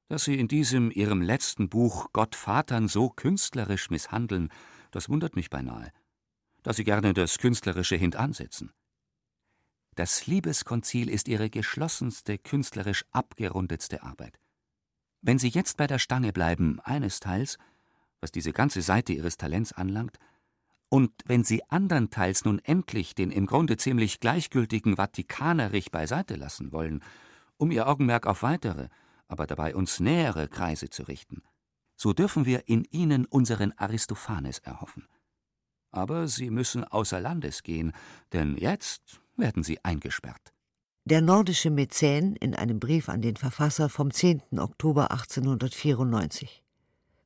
Dass 0.08 0.24
Sie 0.24 0.39
in 0.39 0.48
diesem 0.48 0.92
Ihrem 0.92 1.22
letzten 1.22 1.68
Buch 1.68 2.08
Gott 2.13 2.36
Vatern 2.36 2.88
so 2.88 3.10
künstlerisch 3.10 3.89
misshandeln, 3.89 4.50
das 4.92 5.10
wundert 5.10 5.36
mich 5.36 5.50
beinahe 5.50 5.92
da 6.65 6.74
Sie 6.74 6.84
gerne 6.84 7.13
das 7.13 7.38
Künstlerische 7.38 7.95
hintansetzen. 7.95 8.74
Das 9.93 10.25
Liebeskonzil 10.25 11.12
ist 11.12 11.27
Ihre 11.27 11.51
geschlossenste, 11.51 12.39
künstlerisch 12.39 13.05
abgerundetste 13.12 14.01
Arbeit. 14.01 14.39
Wenn 15.22 15.38
Sie 15.38 15.50
jetzt 15.50 15.77
bei 15.77 15.86
der 15.86 16.00
Stange 16.00 16.34
bleiben, 16.34 16.79
eines 16.79 17.19
Teils, 17.19 17.60
was 18.19 18.31
diese 18.31 18.51
ganze 18.51 18.81
Seite 18.81 19.13
Ihres 19.13 19.38
Talents 19.38 19.74
anlangt, 19.74 20.17
und 20.89 21.12
wenn 21.25 21.43
Sie 21.43 21.63
andernteils 21.69 22.45
nun 22.45 22.57
endlich 22.57 23.13
den 23.13 23.29
im 23.29 23.45
Grunde 23.45 23.77
ziemlich 23.77 24.19
gleichgültigen 24.19 24.95
Vatikanerich 24.95 25.91
beiseite 25.91 26.36
lassen 26.36 26.72
wollen, 26.72 27.03
um 27.57 27.69
Ihr 27.69 27.88
Augenmerk 27.88 28.25
auf 28.25 28.41
weitere, 28.41 28.89
aber 29.27 29.45
dabei 29.45 29.75
uns 29.75 30.00
nähere 30.00 30.48
Kreise 30.48 30.89
zu 30.89 31.03
richten, 31.03 31.43
so 31.95 32.12
dürfen 32.12 32.45
wir 32.45 32.67
in 32.67 32.86
Ihnen 32.86 33.27
unseren 33.27 33.72
Aristophanes 33.74 34.57
erhoffen 34.57 35.07
aber 35.96 36.28
Sie 36.28 36.50
müssen 36.50 36.84
außer 36.84 37.20
Landes 37.20 37.64
gehen, 37.64 37.94
denn 38.34 38.58
jetzt 38.58 39.20
werden 39.38 39.64
Sie 39.64 39.84
eingesperrt. 39.84 40.54
Der 41.06 41.22
nordische 41.22 41.70
Mäzen 41.70 42.36
in 42.36 42.56
einem 42.56 42.80
Brief 42.80 43.10
an 43.10 43.22
den 43.22 43.36
Verfasser 43.36 43.90
vom 43.90 44.12
10. 44.12 44.42
Oktober 44.58 45.12
1894. 45.12 46.64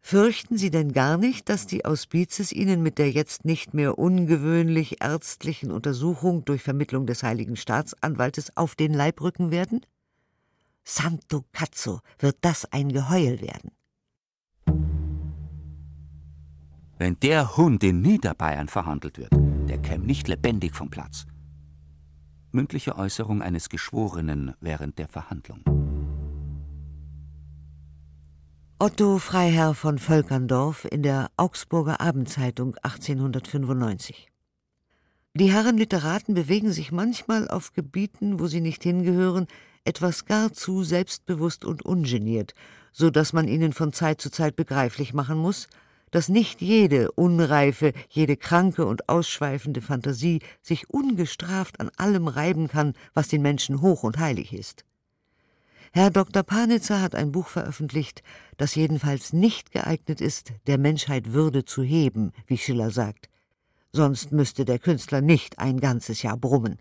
Fürchten 0.01 0.57
Sie 0.57 0.69
denn 0.69 0.91
gar 0.93 1.17
nicht, 1.17 1.49
dass 1.49 1.67
die 1.67 1.85
Auspizes 1.85 2.51
Ihnen 2.51 2.81
mit 2.81 2.97
der 2.97 3.11
jetzt 3.11 3.45
nicht 3.45 3.73
mehr 3.73 3.97
ungewöhnlich 3.97 5.01
ärztlichen 5.01 5.71
Untersuchung 5.71 6.45
durch 6.45 6.61
Vermittlung 6.63 7.05
des 7.05 7.23
heiligen 7.23 7.55
Staatsanwaltes 7.55 8.55
auf 8.57 8.75
den 8.75 8.93
Leib 8.93 9.21
rücken 9.21 9.51
werden? 9.51 9.85
Santo 10.83 11.45
Cazzo, 11.51 11.99
wird 12.17 12.37
das 12.41 12.65
ein 12.71 12.91
Geheul 12.91 13.41
werden. 13.41 13.71
Wenn 16.99 17.17
der 17.21 17.55
Hund 17.55 17.81
in 17.85 18.01
Niederbayern 18.01 18.67
verhandelt 18.67 19.17
wird, 19.17 19.31
der 19.69 19.77
käme 19.77 20.05
nicht 20.05 20.27
lebendig 20.27 20.75
vom 20.75 20.89
Platz. 20.89 21.25
Mündliche 22.51 22.97
Äußerung 22.97 23.41
eines 23.41 23.69
Geschworenen 23.69 24.53
während 24.59 24.99
der 24.99 25.07
Verhandlung. 25.07 25.63
Otto 28.79 29.17
Freiherr 29.17 29.75
von 29.75 29.97
Völkerndorf 29.97 30.83
in 30.91 31.01
der 31.01 31.31
Augsburger 31.37 32.01
Abendzeitung 32.01 32.75
1895. 32.83 34.27
Die 35.35 35.53
Herren 35.53 35.77
Literaten 35.77 36.33
bewegen 36.33 36.73
sich 36.73 36.91
manchmal 36.91 37.47
auf 37.47 37.71
Gebieten, 37.71 38.41
wo 38.41 38.47
sie 38.47 38.59
nicht 38.59 38.83
hingehören, 38.83 39.47
etwas 39.85 40.25
gar 40.25 40.51
zu 40.51 40.83
selbstbewusst 40.83 41.63
und 41.63 41.81
ungeniert, 41.81 42.55
so 42.91 43.09
dass 43.09 43.31
man 43.31 43.47
ihnen 43.47 43.71
von 43.71 43.93
Zeit 43.93 44.19
zu 44.19 44.29
Zeit 44.29 44.57
begreiflich 44.57 45.13
machen 45.13 45.37
muss, 45.37 45.69
dass 46.11 46.29
nicht 46.29 46.61
jede 46.61 47.11
unreife, 47.11 47.93
jede 48.09 48.37
kranke 48.37 48.85
und 48.85 49.09
ausschweifende 49.09 49.81
Fantasie 49.81 50.41
sich 50.61 50.89
ungestraft 50.89 51.79
an 51.79 51.89
allem 51.97 52.27
reiben 52.27 52.67
kann, 52.67 52.93
was 53.13 53.27
den 53.27 53.41
Menschen 53.41 53.81
hoch 53.81 54.03
und 54.03 54.17
heilig 54.17 54.53
ist. 54.53 54.85
Herr 55.91 56.11
Dr. 56.11 56.43
Panitzer 56.43 57.01
hat 57.01 57.15
ein 57.15 57.31
Buch 57.31 57.47
veröffentlicht, 57.47 58.21
das 58.57 58.75
jedenfalls 58.75 59.33
nicht 59.33 59.71
geeignet 59.71 60.21
ist, 60.21 60.51
der 60.67 60.77
Menschheit 60.77 61.33
Würde 61.33 61.65
zu 61.65 61.81
heben, 61.81 62.31
wie 62.45 62.57
Schiller 62.57 62.91
sagt. 62.91 63.29
Sonst 63.91 64.31
müsste 64.31 64.65
der 64.65 64.77
Künstler 64.77 65.21
nicht 65.21 65.57
ein 65.57 65.79
ganzes 65.79 66.21
Jahr 66.21 66.37
brummen. 66.37 66.77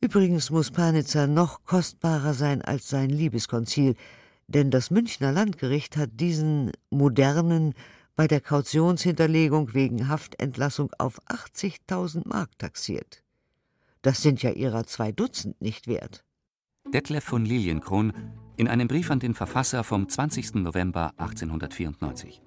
Übrigens 0.00 0.50
muss 0.50 0.70
Panitzer 0.70 1.26
noch 1.26 1.64
kostbarer 1.64 2.34
sein 2.34 2.62
als 2.62 2.88
sein 2.88 3.10
Liebeskonzil, 3.10 3.96
denn 4.46 4.70
das 4.70 4.90
Münchner 4.90 5.32
Landgericht 5.32 5.96
hat 5.96 6.10
diesen 6.12 6.70
modernen, 6.90 7.74
bei 8.16 8.28
der 8.28 8.40
Kautionshinterlegung 8.40 9.74
wegen 9.74 10.08
Haftentlassung 10.08 10.90
auf 10.98 11.20
80.000 11.26 12.28
Mark 12.28 12.58
taxiert. 12.58 13.22
Das 14.02 14.22
sind 14.22 14.42
ja 14.42 14.50
ihrer 14.50 14.84
zwei 14.84 15.12
Dutzend 15.12 15.60
nicht 15.60 15.88
wert. 15.88 16.24
Detlef 16.92 17.24
von 17.24 17.44
Lilienkron 17.44 18.12
in 18.56 18.68
einem 18.68 18.86
Brief 18.86 19.10
an 19.10 19.18
den 19.18 19.34
Verfasser 19.34 19.82
vom 19.82 20.08
20. 20.08 20.56
November 20.56 21.12
1894. 21.16 22.42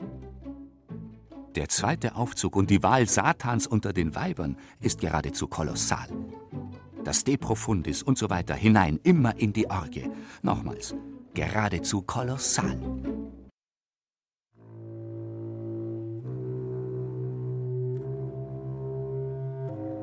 Der 1.55 1.69
zweite 1.69 2.15
Aufzug 2.15 2.55
und 2.55 2.69
die 2.69 2.83
Wahl 2.83 3.07
Satans 3.07 3.65
unter 3.65 3.91
den 3.91 4.15
Weibern 4.15 4.57
ist 4.79 5.01
geradezu 5.01 5.47
kolossal. 5.47 6.07
Das 7.03 7.23
De 7.23 7.37
Profundis 7.37 8.03
und 8.03 8.17
so 8.17 8.29
weiter 8.29 8.53
hinein, 8.53 8.99
immer 9.03 9.35
in 9.37 9.53
die 9.53 9.69
Orgie. 9.69 10.09
Nochmals, 10.43 10.93
geradezu 11.33 12.03
kolossal. 12.03 12.79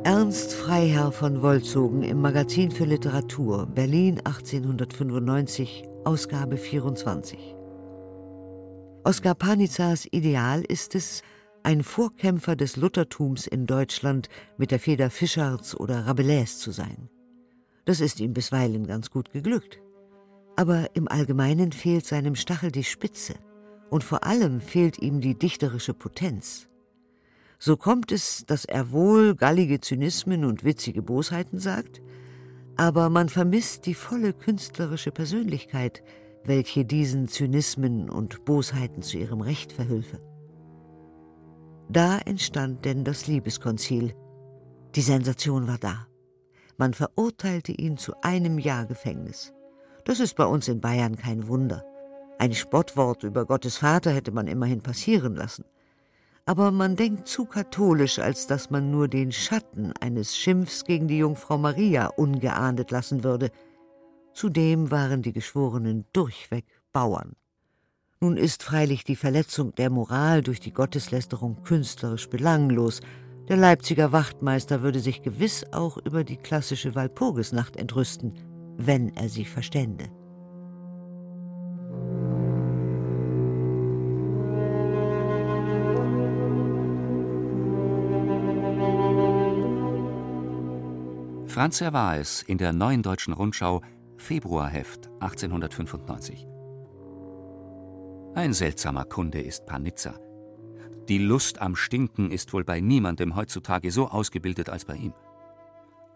Ernst 0.04 0.52
Freiherr 0.52 1.12
von 1.12 1.40
Wolzogen 1.40 2.02
im 2.02 2.20
Magazin 2.20 2.70
für 2.70 2.84
Literatur, 2.84 3.64
Berlin 3.64 4.18
1895, 4.18 5.82
Ausgabe 6.04 6.58
24. 6.58 7.56
Oskar 9.04 9.34
Panizas 9.34 10.06
Ideal 10.10 10.60
ist 10.60 10.94
es, 10.94 11.22
ein 11.62 11.82
Vorkämpfer 11.82 12.54
des 12.54 12.76
Luthertums 12.76 13.46
in 13.46 13.64
Deutschland 13.64 14.28
mit 14.58 14.72
der 14.72 14.78
Feder 14.78 15.08
Fischarts 15.08 15.74
oder 15.74 16.00
Rabelais 16.06 16.58
zu 16.58 16.70
sein. 16.70 17.08
Das 17.86 18.02
ist 18.02 18.20
ihm 18.20 18.34
bisweilen 18.34 18.86
ganz 18.86 19.08
gut 19.08 19.32
geglückt. 19.32 19.80
Aber 20.56 20.90
im 20.92 21.08
Allgemeinen 21.08 21.72
fehlt 21.72 22.04
seinem 22.04 22.34
Stachel 22.34 22.70
die 22.70 22.84
Spitze 22.84 23.36
und 23.88 24.04
vor 24.04 24.24
allem 24.24 24.60
fehlt 24.60 24.98
ihm 24.98 25.22
die 25.22 25.38
dichterische 25.38 25.94
Potenz. 25.94 26.68
So 27.64 27.78
kommt 27.78 28.12
es, 28.12 28.44
dass 28.46 28.66
er 28.66 28.92
wohl 28.92 29.34
gallige 29.36 29.80
Zynismen 29.80 30.44
und 30.44 30.64
witzige 30.64 31.00
Bosheiten 31.00 31.58
sagt, 31.58 32.02
aber 32.76 33.08
man 33.08 33.30
vermisst 33.30 33.86
die 33.86 33.94
volle 33.94 34.34
künstlerische 34.34 35.10
Persönlichkeit, 35.10 36.02
welche 36.44 36.84
diesen 36.84 37.26
Zynismen 37.26 38.10
und 38.10 38.44
Bosheiten 38.44 39.00
zu 39.00 39.16
ihrem 39.16 39.40
Recht 39.40 39.72
verhülfe. 39.72 40.18
Da 41.88 42.18
entstand 42.18 42.84
denn 42.84 43.02
das 43.02 43.28
Liebeskonzil. 43.28 44.14
Die 44.94 45.00
Sensation 45.00 45.66
war 45.66 45.78
da. 45.78 46.06
Man 46.76 46.92
verurteilte 46.92 47.72
ihn 47.72 47.96
zu 47.96 48.12
einem 48.20 48.58
Jahr 48.58 48.84
Gefängnis. 48.84 49.54
Das 50.04 50.20
ist 50.20 50.36
bei 50.36 50.44
uns 50.44 50.68
in 50.68 50.82
Bayern 50.82 51.16
kein 51.16 51.48
Wunder. 51.48 51.82
Ein 52.38 52.52
Spottwort 52.52 53.22
über 53.22 53.46
Gottes 53.46 53.78
Vater 53.78 54.10
hätte 54.10 54.32
man 54.32 54.48
immerhin 54.48 54.82
passieren 54.82 55.34
lassen. 55.34 55.64
Aber 56.46 56.70
man 56.70 56.94
denkt 56.96 57.26
zu 57.26 57.46
katholisch, 57.46 58.18
als 58.18 58.46
dass 58.46 58.70
man 58.70 58.90
nur 58.90 59.08
den 59.08 59.32
Schatten 59.32 59.92
eines 60.00 60.36
Schimpfs 60.36 60.84
gegen 60.84 61.08
die 61.08 61.18
Jungfrau 61.18 61.56
Maria 61.56 62.08
ungeahndet 62.08 62.90
lassen 62.90 63.24
würde. 63.24 63.50
Zudem 64.34 64.90
waren 64.90 65.22
die 65.22 65.32
Geschworenen 65.32 66.04
durchweg 66.12 66.66
Bauern. 66.92 67.32
Nun 68.20 68.36
ist 68.36 68.62
freilich 68.62 69.04
die 69.04 69.16
Verletzung 69.16 69.74
der 69.74 69.90
Moral 69.90 70.42
durch 70.42 70.60
die 70.60 70.72
Gotteslästerung 70.72 71.62
künstlerisch 71.62 72.28
belanglos. 72.28 73.00
Der 73.48 73.56
Leipziger 73.56 74.12
Wachtmeister 74.12 74.82
würde 74.82 75.00
sich 75.00 75.22
gewiss 75.22 75.64
auch 75.72 75.96
über 75.96 76.24
die 76.24 76.36
klassische 76.36 76.94
Walpurgisnacht 76.94 77.76
entrüsten, 77.76 78.34
wenn 78.76 79.14
er 79.16 79.28
sie 79.28 79.44
verstände. 79.44 80.10
Franz 91.54 91.80
war 91.82 92.16
es 92.16 92.42
in 92.42 92.58
der 92.58 92.72
Neuen 92.72 93.04
Deutschen 93.04 93.32
Rundschau 93.32 93.80
Februarheft 94.16 95.08
1895. 95.20 96.48
Ein 98.34 98.52
seltsamer 98.52 99.04
Kunde 99.04 99.40
ist 99.40 99.64
Panizza. 99.64 100.18
Die 101.08 101.18
Lust 101.18 101.60
am 101.60 101.76
Stinken 101.76 102.32
ist 102.32 102.52
wohl 102.52 102.64
bei 102.64 102.80
niemandem 102.80 103.36
heutzutage 103.36 103.92
so 103.92 104.08
ausgebildet 104.08 104.68
als 104.68 104.84
bei 104.84 104.96
ihm. 104.96 105.14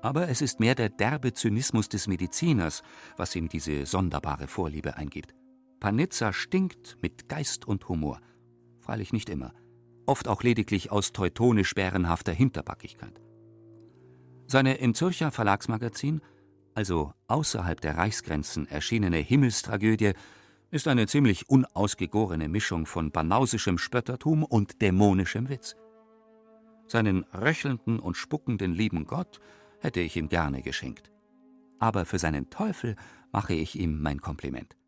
Aber 0.03 0.29
es 0.29 0.43
ist 0.43 0.59
mehr 0.59 0.75
der 0.75 0.89
derbe 0.89 1.33
Zynismus 1.33 1.89
des 1.89 2.09
Mediziners, 2.09 2.83
was 3.17 3.37
ihm 3.37 3.49
diese 3.49 3.87
sonderbare 3.87 4.49
Vorliebe 4.49 4.97
eingibt. 4.97 5.37
Panizza 5.79 6.33
stinkt 6.33 6.97
mit 7.01 7.29
Geist 7.29 7.65
und 7.65 7.89
Humor. 7.89 8.21
Freilich 8.81 9.13
nicht 9.13 9.29
immer. 9.29 9.53
Oft 10.05 10.27
auch 10.27 10.43
lediglich 10.43 10.91
aus 10.91 11.13
teutonisch 11.13 11.77
bärenhafter 11.77 12.33
Hinterbackigkeit. 12.33 13.21
Seine 14.51 14.79
im 14.79 14.95
Zürcher 14.95 15.31
Verlagsmagazin, 15.31 16.23
also 16.75 17.13
außerhalb 17.27 17.83
der 17.83 17.99
Reichsgrenzen 17.99 18.67
erschienene 18.67 19.19
Himmelstragödie, 19.19 20.15
ist 20.71 20.89
eine 20.89 21.07
ziemlich 21.07 21.51
unausgegorene 21.51 22.49
Mischung 22.49 22.87
von 22.87 23.11
banausischem 23.11 23.77
Spöttertum 23.77 24.45
und 24.45 24.81
dämonischem 24.81 25.51
Witz. 25.51 25.77
Seinen 26.87 27.25
röchelnden 27.25 28.01
und 28.01 28.17
spuckenden 28.17 28.73
lieben 28.73 29.05
Gott 29.05 29.39
hätte 29.81 30.01
ich 30.01 30.17
ihm 30.17 30.31
gerne 30.31 30.63
geschenkt. 30.63 31.11
Aber 31.79 32.07
für 32.07 32.19
seinen 32.19 32.49
Teufel 32.49 32.97
mache 33.31 33.53
ich 33.53 33.79
ihm 33.79 34.01
mein 34.01 34.23
Kompliment. 34.23 34.79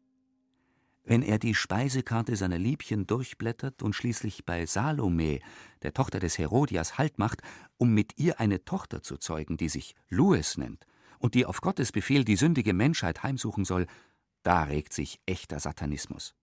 Wenn 1.11 1.25
er 1.25 1.41
die 1.41 1.57
Speisekarte 1.57 2.37
seiner 2.37 2.57
Liebchen 2.57 3.05
durchblättert 3.05 3.83
und 3.83 3.97
schließlich 3.97 4.47
bei 4.47 4.65
Salome, 4.65 5.41
der 5.83 5.93
Tochter 5.93 6.21
des 6.21 6.39
Herodias, 6.39 6.99
Halt 6.99 7.19
macht, 7.19 7.43
um 7.79 7.93
mit 7.93 8.17
ihr 8.17 8.39
eine 8.39 8.65
Tochter 8.65 9.03
zu 9.03 9.17
zeugen, 9.17 9.57
die 9.57 9.69
sich 9.69 9.97
Louis 10.09 10.57
nennt 10.57 10.87
und 11.19 11.35
die 11.35 11.47
auf 11.47 11.63
Gottes 11.63 11.91
Befehl 11.91 12.25
die 12.25 12.37
sündige 12.37 12.75
Menschheit 12.75 13.25
heimsuchen 13.25 13.65
soll, 13.65 13.89
da 14.45 14.63
regt 14.63 14.93
sich 14.93 15.21
echter 15.27 15.59
Satanismus. 15.59 16.37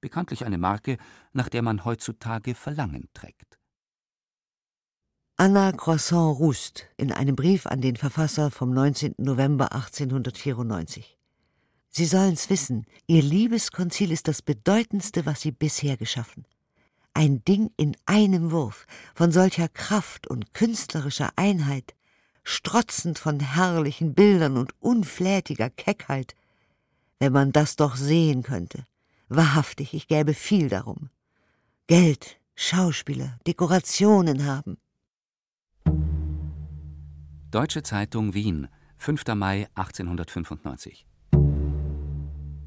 Bekanntlich 0.00 0.44
eine 0.44 0.58
Marke, 0.58 0.96
nach 1.32 1.48
der 1.48 1.62
man 1.62 1.84
heutzutage 1.84 2.54
Verlangen 2.54 3.08
trägt. 3.12 3.58
Anna 5.36 5.72
Croissant 5.72 6.38
Rust 6.38 6.86
in 6.96 7.10
einem 7.10 7.34
Brief 7.34 7.66
an 7.66 7.80
den 7.80 7.96
Verfasser 7.96 8.52
vom 8.52 8.70
19. 8.70 9.16
November 9.18 9.72
1894. 9.72 11.19
Sie 11.90 12.06
sollen's 12.06 12.48
wissen, 12.50 12.86
Ihr 13.08 13.22
Liebeskonzil 13.22 14.12
ist 14.12 14.28
das 14.28 14.42
bedeutendste, 14.42 15.26
was 15.26 15.40
Sie 15.40 15.50
bisher 15.50 15.96
geschaffen. 15.96 16.46
Ein 17.14 17.44
Ding 17.44 17.70
in 17.76 17.96
einem 18.06 18.52
Wurf, 18.52 18.86
von 19.14 19.32
solcher 19.32 19.68
Kraft 19.68 20.28
und 20.28 20.54
künstlerischer 20.54 21.30
Einheit, 21.34 21.94
strotzend 22.44 23.18
von 23.18 23.40
herrlichen 23.40 24.14
Bildern 24.14 24.56
und 24.56 24.72
unflätiger 24.80 25.68
Keckheit, 25.68 26.36
wenn 27.18 27.32
man 27.32 27.50
das 27.50 27.74
doch 27.74 27.96
sehen 27.96 28.44
könnte. 28.44 28.84
Wahrhaftig, 29.28 29.92
ich 29.92 30.06
gäbe 30.06 30.34
viel 30.34 30.68
darum. 30.68 31.10
Geld, 31.88 32.38
Schauspieler, 32.54 33.38
Dekorationen 33.46 34.46
haben. 34.46 34.78
Deutsche 37.50 37.82
Zeitung 37.82 38.32
Wien, 38.32 38.68
5. 38.98 39.26
Mai 39.34 39.68
1895. 39.74 41.09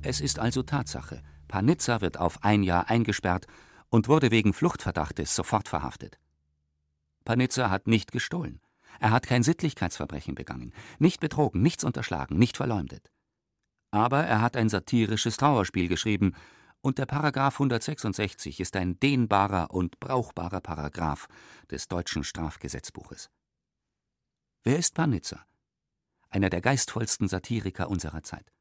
Es 0.06 0.20
ist 0.20 0.38
also 0.38 0.64
Tatsache. 0.64 1.24
Panizza 1.48 2.02
wird 2.02 2.18
auf 2.18 2.44
ein 2.44 2.62
Jahr 2.62 2.90
eingesperrt 2.90 3.48
und 3.90 4.10
wurde 4.10 4.32
wegen 4.32 4.54
Fluchtverdachtes 4.54 5.34
sofort 5.34 5.70
verhaftet. 5.70 6.20
Panizza 7.24 7.70
hat 7.70 7.88
nicht 7.88 8.12
gestohlen. 8.12 8.60
Er 9.00 9.12
hat 9.12 9.26
kein 9.26 9.44
Sittlichkeitsverbrechen 9.44 10.36
begangen, 10.36 10.74
nicht 11.00 11.22
betrogen, 11.22 11.62
nichts 11.62 11.86
unterschlagen, 11.86 12.38
nicht 12.38 12.58
verleumdet. 12.58 13.12
Aber 13.92 14.24
er 14.24 14.42
hat 14.42 14.58
ein 14.58 14.68
satirisches 14.68 15.38
Trauerspiel 15.38 15.88
geschrieben, 15.88 16.36
und 16.82 16.98
der 16.98 17.06
Paragraph 17.06 17.56
166 17.56 18.60
ist 18.60 18.76
ein 18.76 19.00
dehnbarer 19.00 19.72
und 19.72 20.02
brauchbarer 20.02 20.60
Paragraph 20.60 21.30
des 21.72 21.88
deutschen 21.88 22.26
Strafgesetzbuches. 22.26 23.30
Wer 24.64 24.80
ist 24.80 24.96
Panitzer? 24.96 25.46
Einer 26.30 26.50
der 26.50 26.60
geistvollsten 26.60 27.30
Satiriker 27.30 27.90
unserer 27.90 28.22
Zeit. 28.24 28.52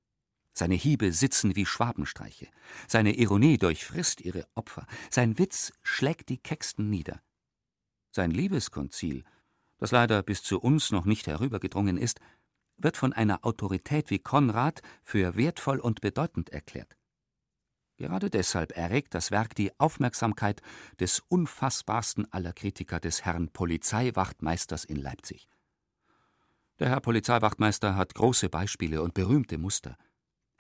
Seine 0.54 0.74
Hiebe 0.74 1.12
sitzen 1.12 1.56
wie 1.56 1.64
Schwabenstreiche, 1.64 2.48
seine 2.86 3.14
Ironie 3.14 3.56
durchfrisst 3.56 4.20
ihre 4.20 4.46
Opfer, 4.54 4.86
sein 5.10 5.38
Witz 5.38 5.72
schlägt 5.82 6.28
die 6.28 6.38
Kecksten 6.38 6.90
nieder. 6.90 7.22
Sein 8.10 8.30
Liebeskonzil, 8.30 9.24
das 9.78 9.90
leider 9.90 10.22
bis 10.22 10.42
zu 10.42 10.60
uns 10.60 10.90
noch 10.90 11.06
nicht 11.06 11.26
herübergedrungen 11.26 11.96
ist, 11.96 12.20
wird 12.76 12.96
von 12.96 13.12
einer 13.12 13.44
Autorität 13.44 14.10
wie 14.10 14.18
Konrad 14.18 14.82
für 15.02 15.36
wertvoll 15.36 15.78
und 15.78 16.00
bedeutend 16.00 16.50
erklärt. 16.50 16.96
Gerade 17.96 18.30
deshalb 18.30 18.76
erregt 18.76 19.14
das 19.14 19.30
Werk 19.30 19.54
die 19.54 19.78
Aufmerksamkeit 19.78 20.60
des 20.98 21.20
unfassbarsten 21.28 22.30
aller 22.32 22.52
Kritiker 22.52 23.00
des 23.00 23.24
Herrn 23.24 23.48
Polizeiwachtmeisters 23.48 24.84
in 24.84 24.96
Leipzig. 24.96 25.48
Der 26.78 26.88
Herr 26.88 27.00
Polizeiwachtmeister 27.00 27.94
hat 27.94 28.14
große 28.14 28.48
Beispiele 28.48 29.02
und 29.02 29.14
berühmte 29.14 29.56
Muster. 29.56 29.96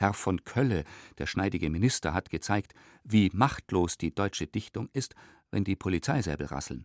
Herr 0.02 0.12
von 0.12 0.44
Kölle, 0.44 0.84
der 1.18 1.26
schneidige 1.26 1.70
Minister, 1.70 2.12
hat 2.12 2.28
gezeigt, 2.28 2.74
wie 3.04 3.30
machtlos 3.32 3.96
die 3.96 4.14
deutsche 4.14 4.46
Dichtung 4.46 4.88
ist, 4.92 5.14
wenn 5.50 5.64
die 5.64 5.76
Polizeisäbel 5.76 6.48
rasseln 6.48 6.84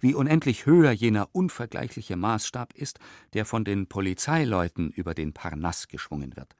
wie 0.00 0.14
unendlich 0.14 0.66
höher 0.66 0.92
jener 0.92 1.28
unvergleichliche 1.32 2.16
Maßstab 2.16 2.74
ist, 2.74 2.98
der 3.32 3.44
von 3.44 3.64
den 3.64 3.86
Polizeileuten 3.86 4.90
über 4.90 5.14
den 5.14 5.32
Parnass 5.32 5.88
geschwungen 5.88 6.36
wird. 6.36 6.56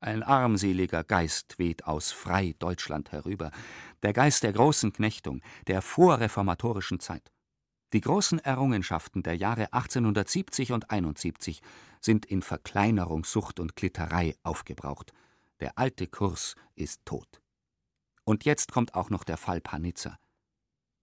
Ein 0.00 0.22
armseliger 0.22 1.04
Geist 1.04 1.58
weht 1.58 1.86
aus 1.86 2.10
frei 2.10 2.54
Deutschland 2.58 3.12
herüber, 3.12 3.52
der 4.02 4.12
Geist 4.12 4.42
der 4.42 4.52
großen 4.52 4.92
Knechtung, 4.92 5.40
der 5.68 5.80
vorreformatorischen 5.80 6.98
Zeit. 6.98 7.30
Die 7.92 8.00
großen 8.00 8.38
Errungenschaften 8.38 9.22
der 9.22 9.36
Jahre 9.36 9.72
1870 9.72 10.72
und 10.72 10.90
71 10.90 11.60
sind 12.00 12.24
in 12.24 12.40
Verkleinerungssucht 12.40 13.60
und 13.60 13.76
Klitterei 13.76 14.34
aufgebraucht. 14.42 15.12
Der 15.60 15.78
alte 15.78 16.06
Kurs 16.06 16.54
ist 16.74 17.04
tot. 17.04 17.42
Und 18.24 18.44
jetzt 18.44 18.72
kommt 18.72 18.94
auch 18.94 19.10
noch 19.10 19.24
der 19.24 19.36
Fall 19.36 19.60
Panizza. 19.60 20.18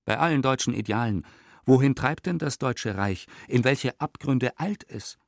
Bei 0.06 0.18
allen 0.18 0.42
deutschen 0.42 0.74
Idealen, 0.74 1.28
wohin 1.66 1.94
treibt 1.94 2.26
denn 2.26 2.40
das 2.40 2.58
Deutsche 2.58 2.98
Reich? 2.98 3.28
In 3.48 3.64
welche 3.64 4.00
Abgründe 4.02 4.60
eilt 4.60 4.90
es? 4.90 5.20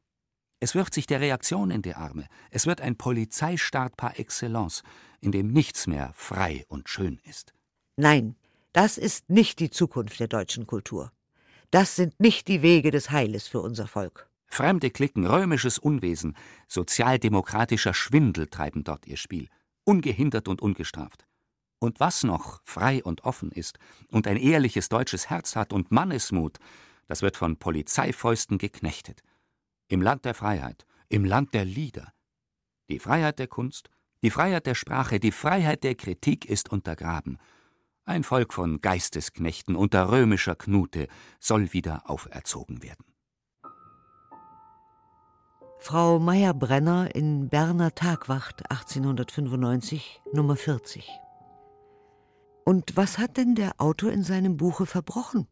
Es 0.59 0.73
wirft 0.73 0.95
sich 0.95 1.05
der 1.05 1.21
Reaktion 1.21 1.69
in 1.69 1.83
die 1.83 1.93
Arme. 1.93 2.27
Es 2.49 2.65
wird 2.65 2.81
ein 2.81 2.97
Polizeistaat 2.97 3.97
par 3.97 4.19
excellence, 4.19 4.81
in 5.19 5.31
dem 5.31 5.51
nichts 5.51 5.85
mehr 5.85 6.11
frei 6.15 6.65
und 6.69 6.89
schön 6.89 7.19
ist. 7.23 7.53
Nein, 7.97 8.35
das 8.73 8.97
ist 8.97 9.29
nicht 9.29 9.59
die 9.59 9.69
Zukunft 9.69 10.19
der 10.19 10.27
deutschen 10.27 10.65
Kultur. 10.65 11.11
Das 11.71 11.95
sind 11.95 12.19
nicht 12.19 12.49
die 12.49 12.61
Wege 12.61 12.91
des 12.91 13.11
Heiles 13.11 13.47
für 13.47 13.61
unser 13.61 13.87
Volk. 13.87 14.29
Fremde 14.45 14.91
Klicken, 14.91 15.25
römisches 15.25 15.79
Unwesen, 15.79 16.35
sozialdemokratischer 16.67 17.93
Schwindel 17.93 18.47
treiben 18.47 18.83
dort 18.83 19.07
ihr 19.07 19.15
Spiel, 19.15 19.47
ungehindert 19.85 20.49
und 20.49 20.61
ungestraft. 20.61 21.25
Und 21.79 22.01
was 22.01 22.23
noch 22.23 22.61
frei 22.65 23.01
und 23.01 23.23
offen 23.23 23.51
ist 23.51 23.79
und 24.09 24.27
ein 24.27 24.35
ehrliches 24.35 24.89
deutsches 24.89 25.29
Herz 25.29 25.55
hat 25.55 25.71
und 25.71 25.91
Mannesmut, 25.91 26.57
das 27.07 27.21
wird 27.21 27.37
von 27.37 27.55
Polizeifäusten 27.55 28.57
geknechtet. 28.57 29.21
Im 29.87 30.01
Land 30.01 30.25
der 30.25 30.33
Freiheit, 30.33 30.85
im 31.07 31.23
Land 31.23 31.53
der 31.53 31.63
Lieder. 31.63 32.11
Die 32.89 32.99
Freiheit 32.99 33.39
der 33.39 33.47
Kunst, 33.47 33.89
die 34.21 34.29
Freiheit 34.29 34.65
der 34.65 34.75
Sprache, 34.75 35.21
die 35.21 35.31
Freiheit 35.31 35.85
der 35.85 35.95
Kritik 35.95 36.45
ist 36.45 36.69
untergraben. 36.69 37.37
Ein 38.05 38.23
Volk 38.23 38.53
von 38.53 38.81
Geistesknechten 38.81 39.75
unter 39.75 40.11
römischer 40.11 40.55
Knute 40.55 41.07
soll 41.39 41.71
wieder 41.71 42.09
auferzogen 42.09 42.81
werden. 42.81 43.05
Frau 45.77 46.19
Meyer-Brenner 46.19 47.15
in 47.15 47.49
Berner 47.49 47.93
Tagwacht 47.93 48.69
1895, 48.69 50.21
Nummer 50.31 50.55
40. 50.55 51.09
Und 52.65 52.95
was 52.95 53.17
hat 53.17 53.37
denn 53.37 53.55
der 53.55 53.73
Autor 53.79 54.11
in 54.11 54.23
seinem 54.23 54.57
Buche 54.57 54.85
verbrochen? 54.85 55.47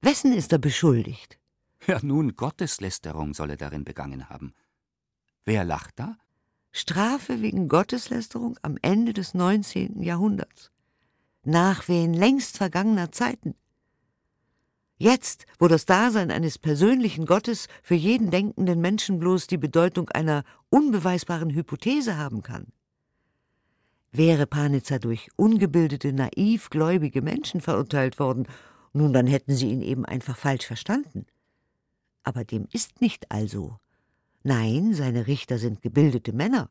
Wessen 0.00 0.32
ist 0.32 0.52
er 0.52 0.58
beschuldigt? 0.58 1.38
Ja, 1.86 1.98
nun, 2.02 2.36
Gotteslästerung 2.36 3.34
soll 3.34 3.50
er 3.50 3.56
darin 3.56 3.84
begangen 3.84 4.28
haben. 4.28 4.54
Wer 5.44 5.64
lacht 5.64 5.98
da? 5.98 6.16
Strafe 6.72 7.42
wegen 7.42 7.68
Gotteslästerung 7.68 8.58
am 8.62 8.76
Ende 8.82 9.12
des 9.12 9.34
19. 9.34 10.02
Jahrhunderts. 10.02 10.70
Nachwehen 11.46 12.12
längst 12.12 12.56
vergangener 12.56 13.12
Zeiten. 13.12 13.54
Jetzt, 14.98 15.46
wo 15.58 15.68
das 15.68 15.84
Dasein 15.86 16.30
eines 16.30 16.58
persönlichen 16.58 17.24
Gottes 17.24 17.68
für 17.82 17.94
jeden 17.94 18.30
denkenden 18.30 18.80
Menschen 18.80 19.20
bloß 19.20 19.46
die 19.46 19.58
Bedeutung 19.58 20.08
einer 20.08 20.42
unbeweisbaren 20.70 21.50
Hypothese 21.54 22.16
haben 22.16 22.42
kann. 22.42 22.66
Wäre 24.10 24.46
Panitzer 24.46 24.98
durch 24.98 25.28
ungebildete, 25.36 26.12
naiv 26.12 26.70
gläubige 26.70 27.22
Menschen 27.22 27.60
verurteilt 27.60 28.18
worden, 28.18 28.48
nun 28.92 29.12
dann 29.12 29.26
hätten 29.26 29.54
sie 29.54 29.70
ihn 29.70 29.82
eben 29.82 30.04
einfach 30.04 30.36
falsch 30.36 30.66
verstanden. 30.66 31.26
Aber 32.24 32.44
dem 32.44 32.66
ist 32.72 33.00
nicht 33.00 33.30
also. 33.30 33.78
Nein, 34.42 34.94
seine 34.94 35.26
Richter 35.26 35.58
sind 35.58 35.82
gebildete 35.82 36.32
Männer 36.32 36.70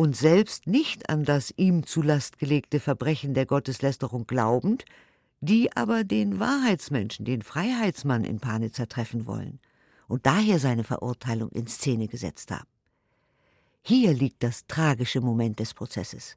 und 0.00 0.16
selbst 0.16 0.66
nicht 0.66 1.10
an 1.10 1.24
das 1.24 1.52
ihm 1.58 1.84
zu 1.84 2.00
Last 2.00 2.38
gelegte 2.38 2.80
Verbrechen 2.80 3.34
der 3.34 3.44
Gotteslästerung 3.44 4.26
glaubend, 4.26 4.86
die 5.42 5.76
aber 5.76 6.04
den 6.04 6.40
Wahrheitsmenschen, 6.40 7.26
den 7.26 7.42
Freiheitsmann 7.42 8.24
in 8.24 8.40
Panitzer 8.40 8.88
treffen 8.88 9.26
wollen 9.26 9.60
und 10.08 10.24
daher 10.24 10.58
seine 10.58 10.84
Verurteilung 10.84 11.50
in 11.50 11.66
Szene 11.66 12.08
gesetzt 12.08 12.50
haben. 12.50 12.66
Hier 13.82 14.14
liegt 14.14 14.42
das 14.42 14.66
tragische 14.66 15.20
Moment 15.20 15.60
des 15.60 15.74
Prozesses, 15.74 16.34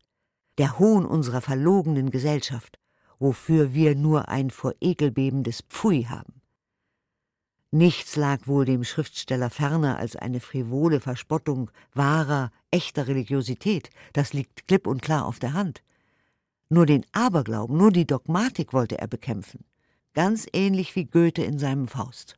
der 0.57 0.77
Hohn 0.77 1.05
unserer 1.05 1.39
verlogenen 1.39 2.09
Gesellschaft, 2.09 2.79
wofür 3.17 3.73
wir 3.73 3.95
nur 3.95 4.27
ein 4.27 4.49
vor 4.49 4.73
Ekel 4.81 5.09
bebendes 5.09 5.61
Pfui 5.69 6.03
haben. 6.03 6.42
Nichts 7.75 8.17
lag 8.17 8.45
wohl 8.45 8.65
dem 8.65 8.83
Schriftsteller 8.83 9.49
ferner 9.49 9.97
als 9.97 10.15
eine 10.15 10.39
frivole 10.39 10.99
Verspottung 10.99 11.71
wahrer, 11.95 12.51
echter 12.69 13.07
Religiosität, 13.07 13.89
das 14.13 14.31
liegt 14.31 14.67
klipp 14.67 14.85
und 14.85 15.01
klar 15.01 15.25
auf 15.25 15.39
der 15.39 15.53
Hand. 15.53 15.81
Nur 16.69 16.85
den 16.85 17.03
Aberglauben, 17.13 17.75
nur 17.75 17.91
die 17.91 18.05
Dogmatik 18.05 18.73
wollte 18.73 18.99
er 18.99 19.07
bekämpfen, 19.07 19.65
ganz 20.13 20.45
ähnlich 20.53 20.95
wie 20.95 21.05
Goethe 21.05 21.43
in 21.43 21.57
seinem 21.57 21.87
Faust. 21.87 22.37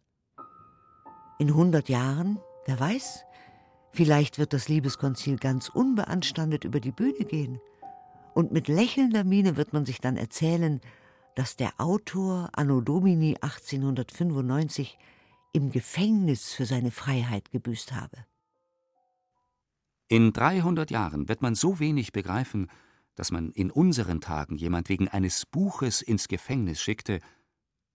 In 1.38 1.54
hundert 1.54 1.90
Jahren, 1.90 2.40
wer 2.66 2.80
weiß, 2.80 3.26
vielleicht 3.92 4.40
wird 4.40 4.54
das 4.54 4.70
Liebeskonzil 4.70 5.36
ganz 5.36 5.68
unbeanstandet 5.68 6.64
über 6.64 6.80
die 6.80 6.94
Bühne 6.94 7.26
gehen, 7.26 7.60
und 8.36 8.54
mit 8.54 8.70
lächelnder 8.70 9.26
Miene 9.26 9.58
wird 9.58 9.74
man 9.74 9.86
sich 9.86 10.00
dann 10.00 10.16
erzählen, 10.16 10.80
dass 11.36 11.58
der 11.58 11.74
Autor 11.78 12.52
Anno 12.54 12.80
Domini 12.80 13.36
1895 13.42 14.98
im 15.56 15.72
Gefängnis 15.72 16.52
für 16.54 16.66
seine 16.66 16.92
Freiheit 16.92 17.50
gebüßt 17.50 17.94
habe. 17.94 18.26
In 20.10 20.34
300 20.34 20.92
Jahren 20.92 21.30
wird 21.30 21.42
man 21.42 21.56
so 21.56 21.80
wenig 21.80 22.12
begreifen, 22.12 22.70
dass 23.16 23.32
man 23.32 23.52
in 23.52 23.72
unseren 23.72 24.20
Tagen 24.20 24.58
jemand 24.58 24.90
wegen 24.90 25.08
eines 25.08 25.46
Buches 25.46 26.02
ins 26.02 26.28
Gefängnis 26.28 26.82
schickte, 26.82 27.22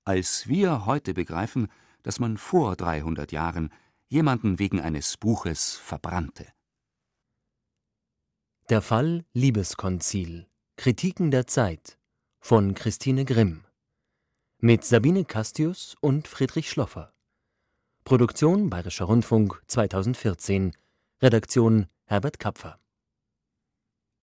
als 0.05 0.49
wir 0.49 0.87
heute 0.87 1.13
begreifen, 1.13 1.69
dass 2.03 2.19
man 2.19 2.39
vor 2.39 2.77
300 2.77 3.31
Jahren 3.31 3.69
jemanden 4.09 4.59
wegen 4.59 4.81
eines 4.81 5.19
Buches 5.19 5.77
verbrannte. 5.77 6.47
Der 8.71 8.81
Fall 8.81 9.27
Liebeskonzil 9.35 10.49
Kritiken 10.77 11.31
der 11.31 11.47
Zeit 11.47 11.99
von 12.41 12.73
Christine 12.73 13.27
Grimm 13.27 13.65
mit 14.61 14.83
Sabine 14.85 15.27
Castius 15.27 15.95
und 16.01 16.27
Friedrich 16.27 16.71
Schloffer 16.71 17.13
Produktion 18.05 18.71
Bayerischer 18.71 19.05
Rundfunk 19.05 19.63
2014 19.69 20.73
Redaktion 21.23 21.87
Herbert 22.07 22.39
Kapfer 22.39 22.79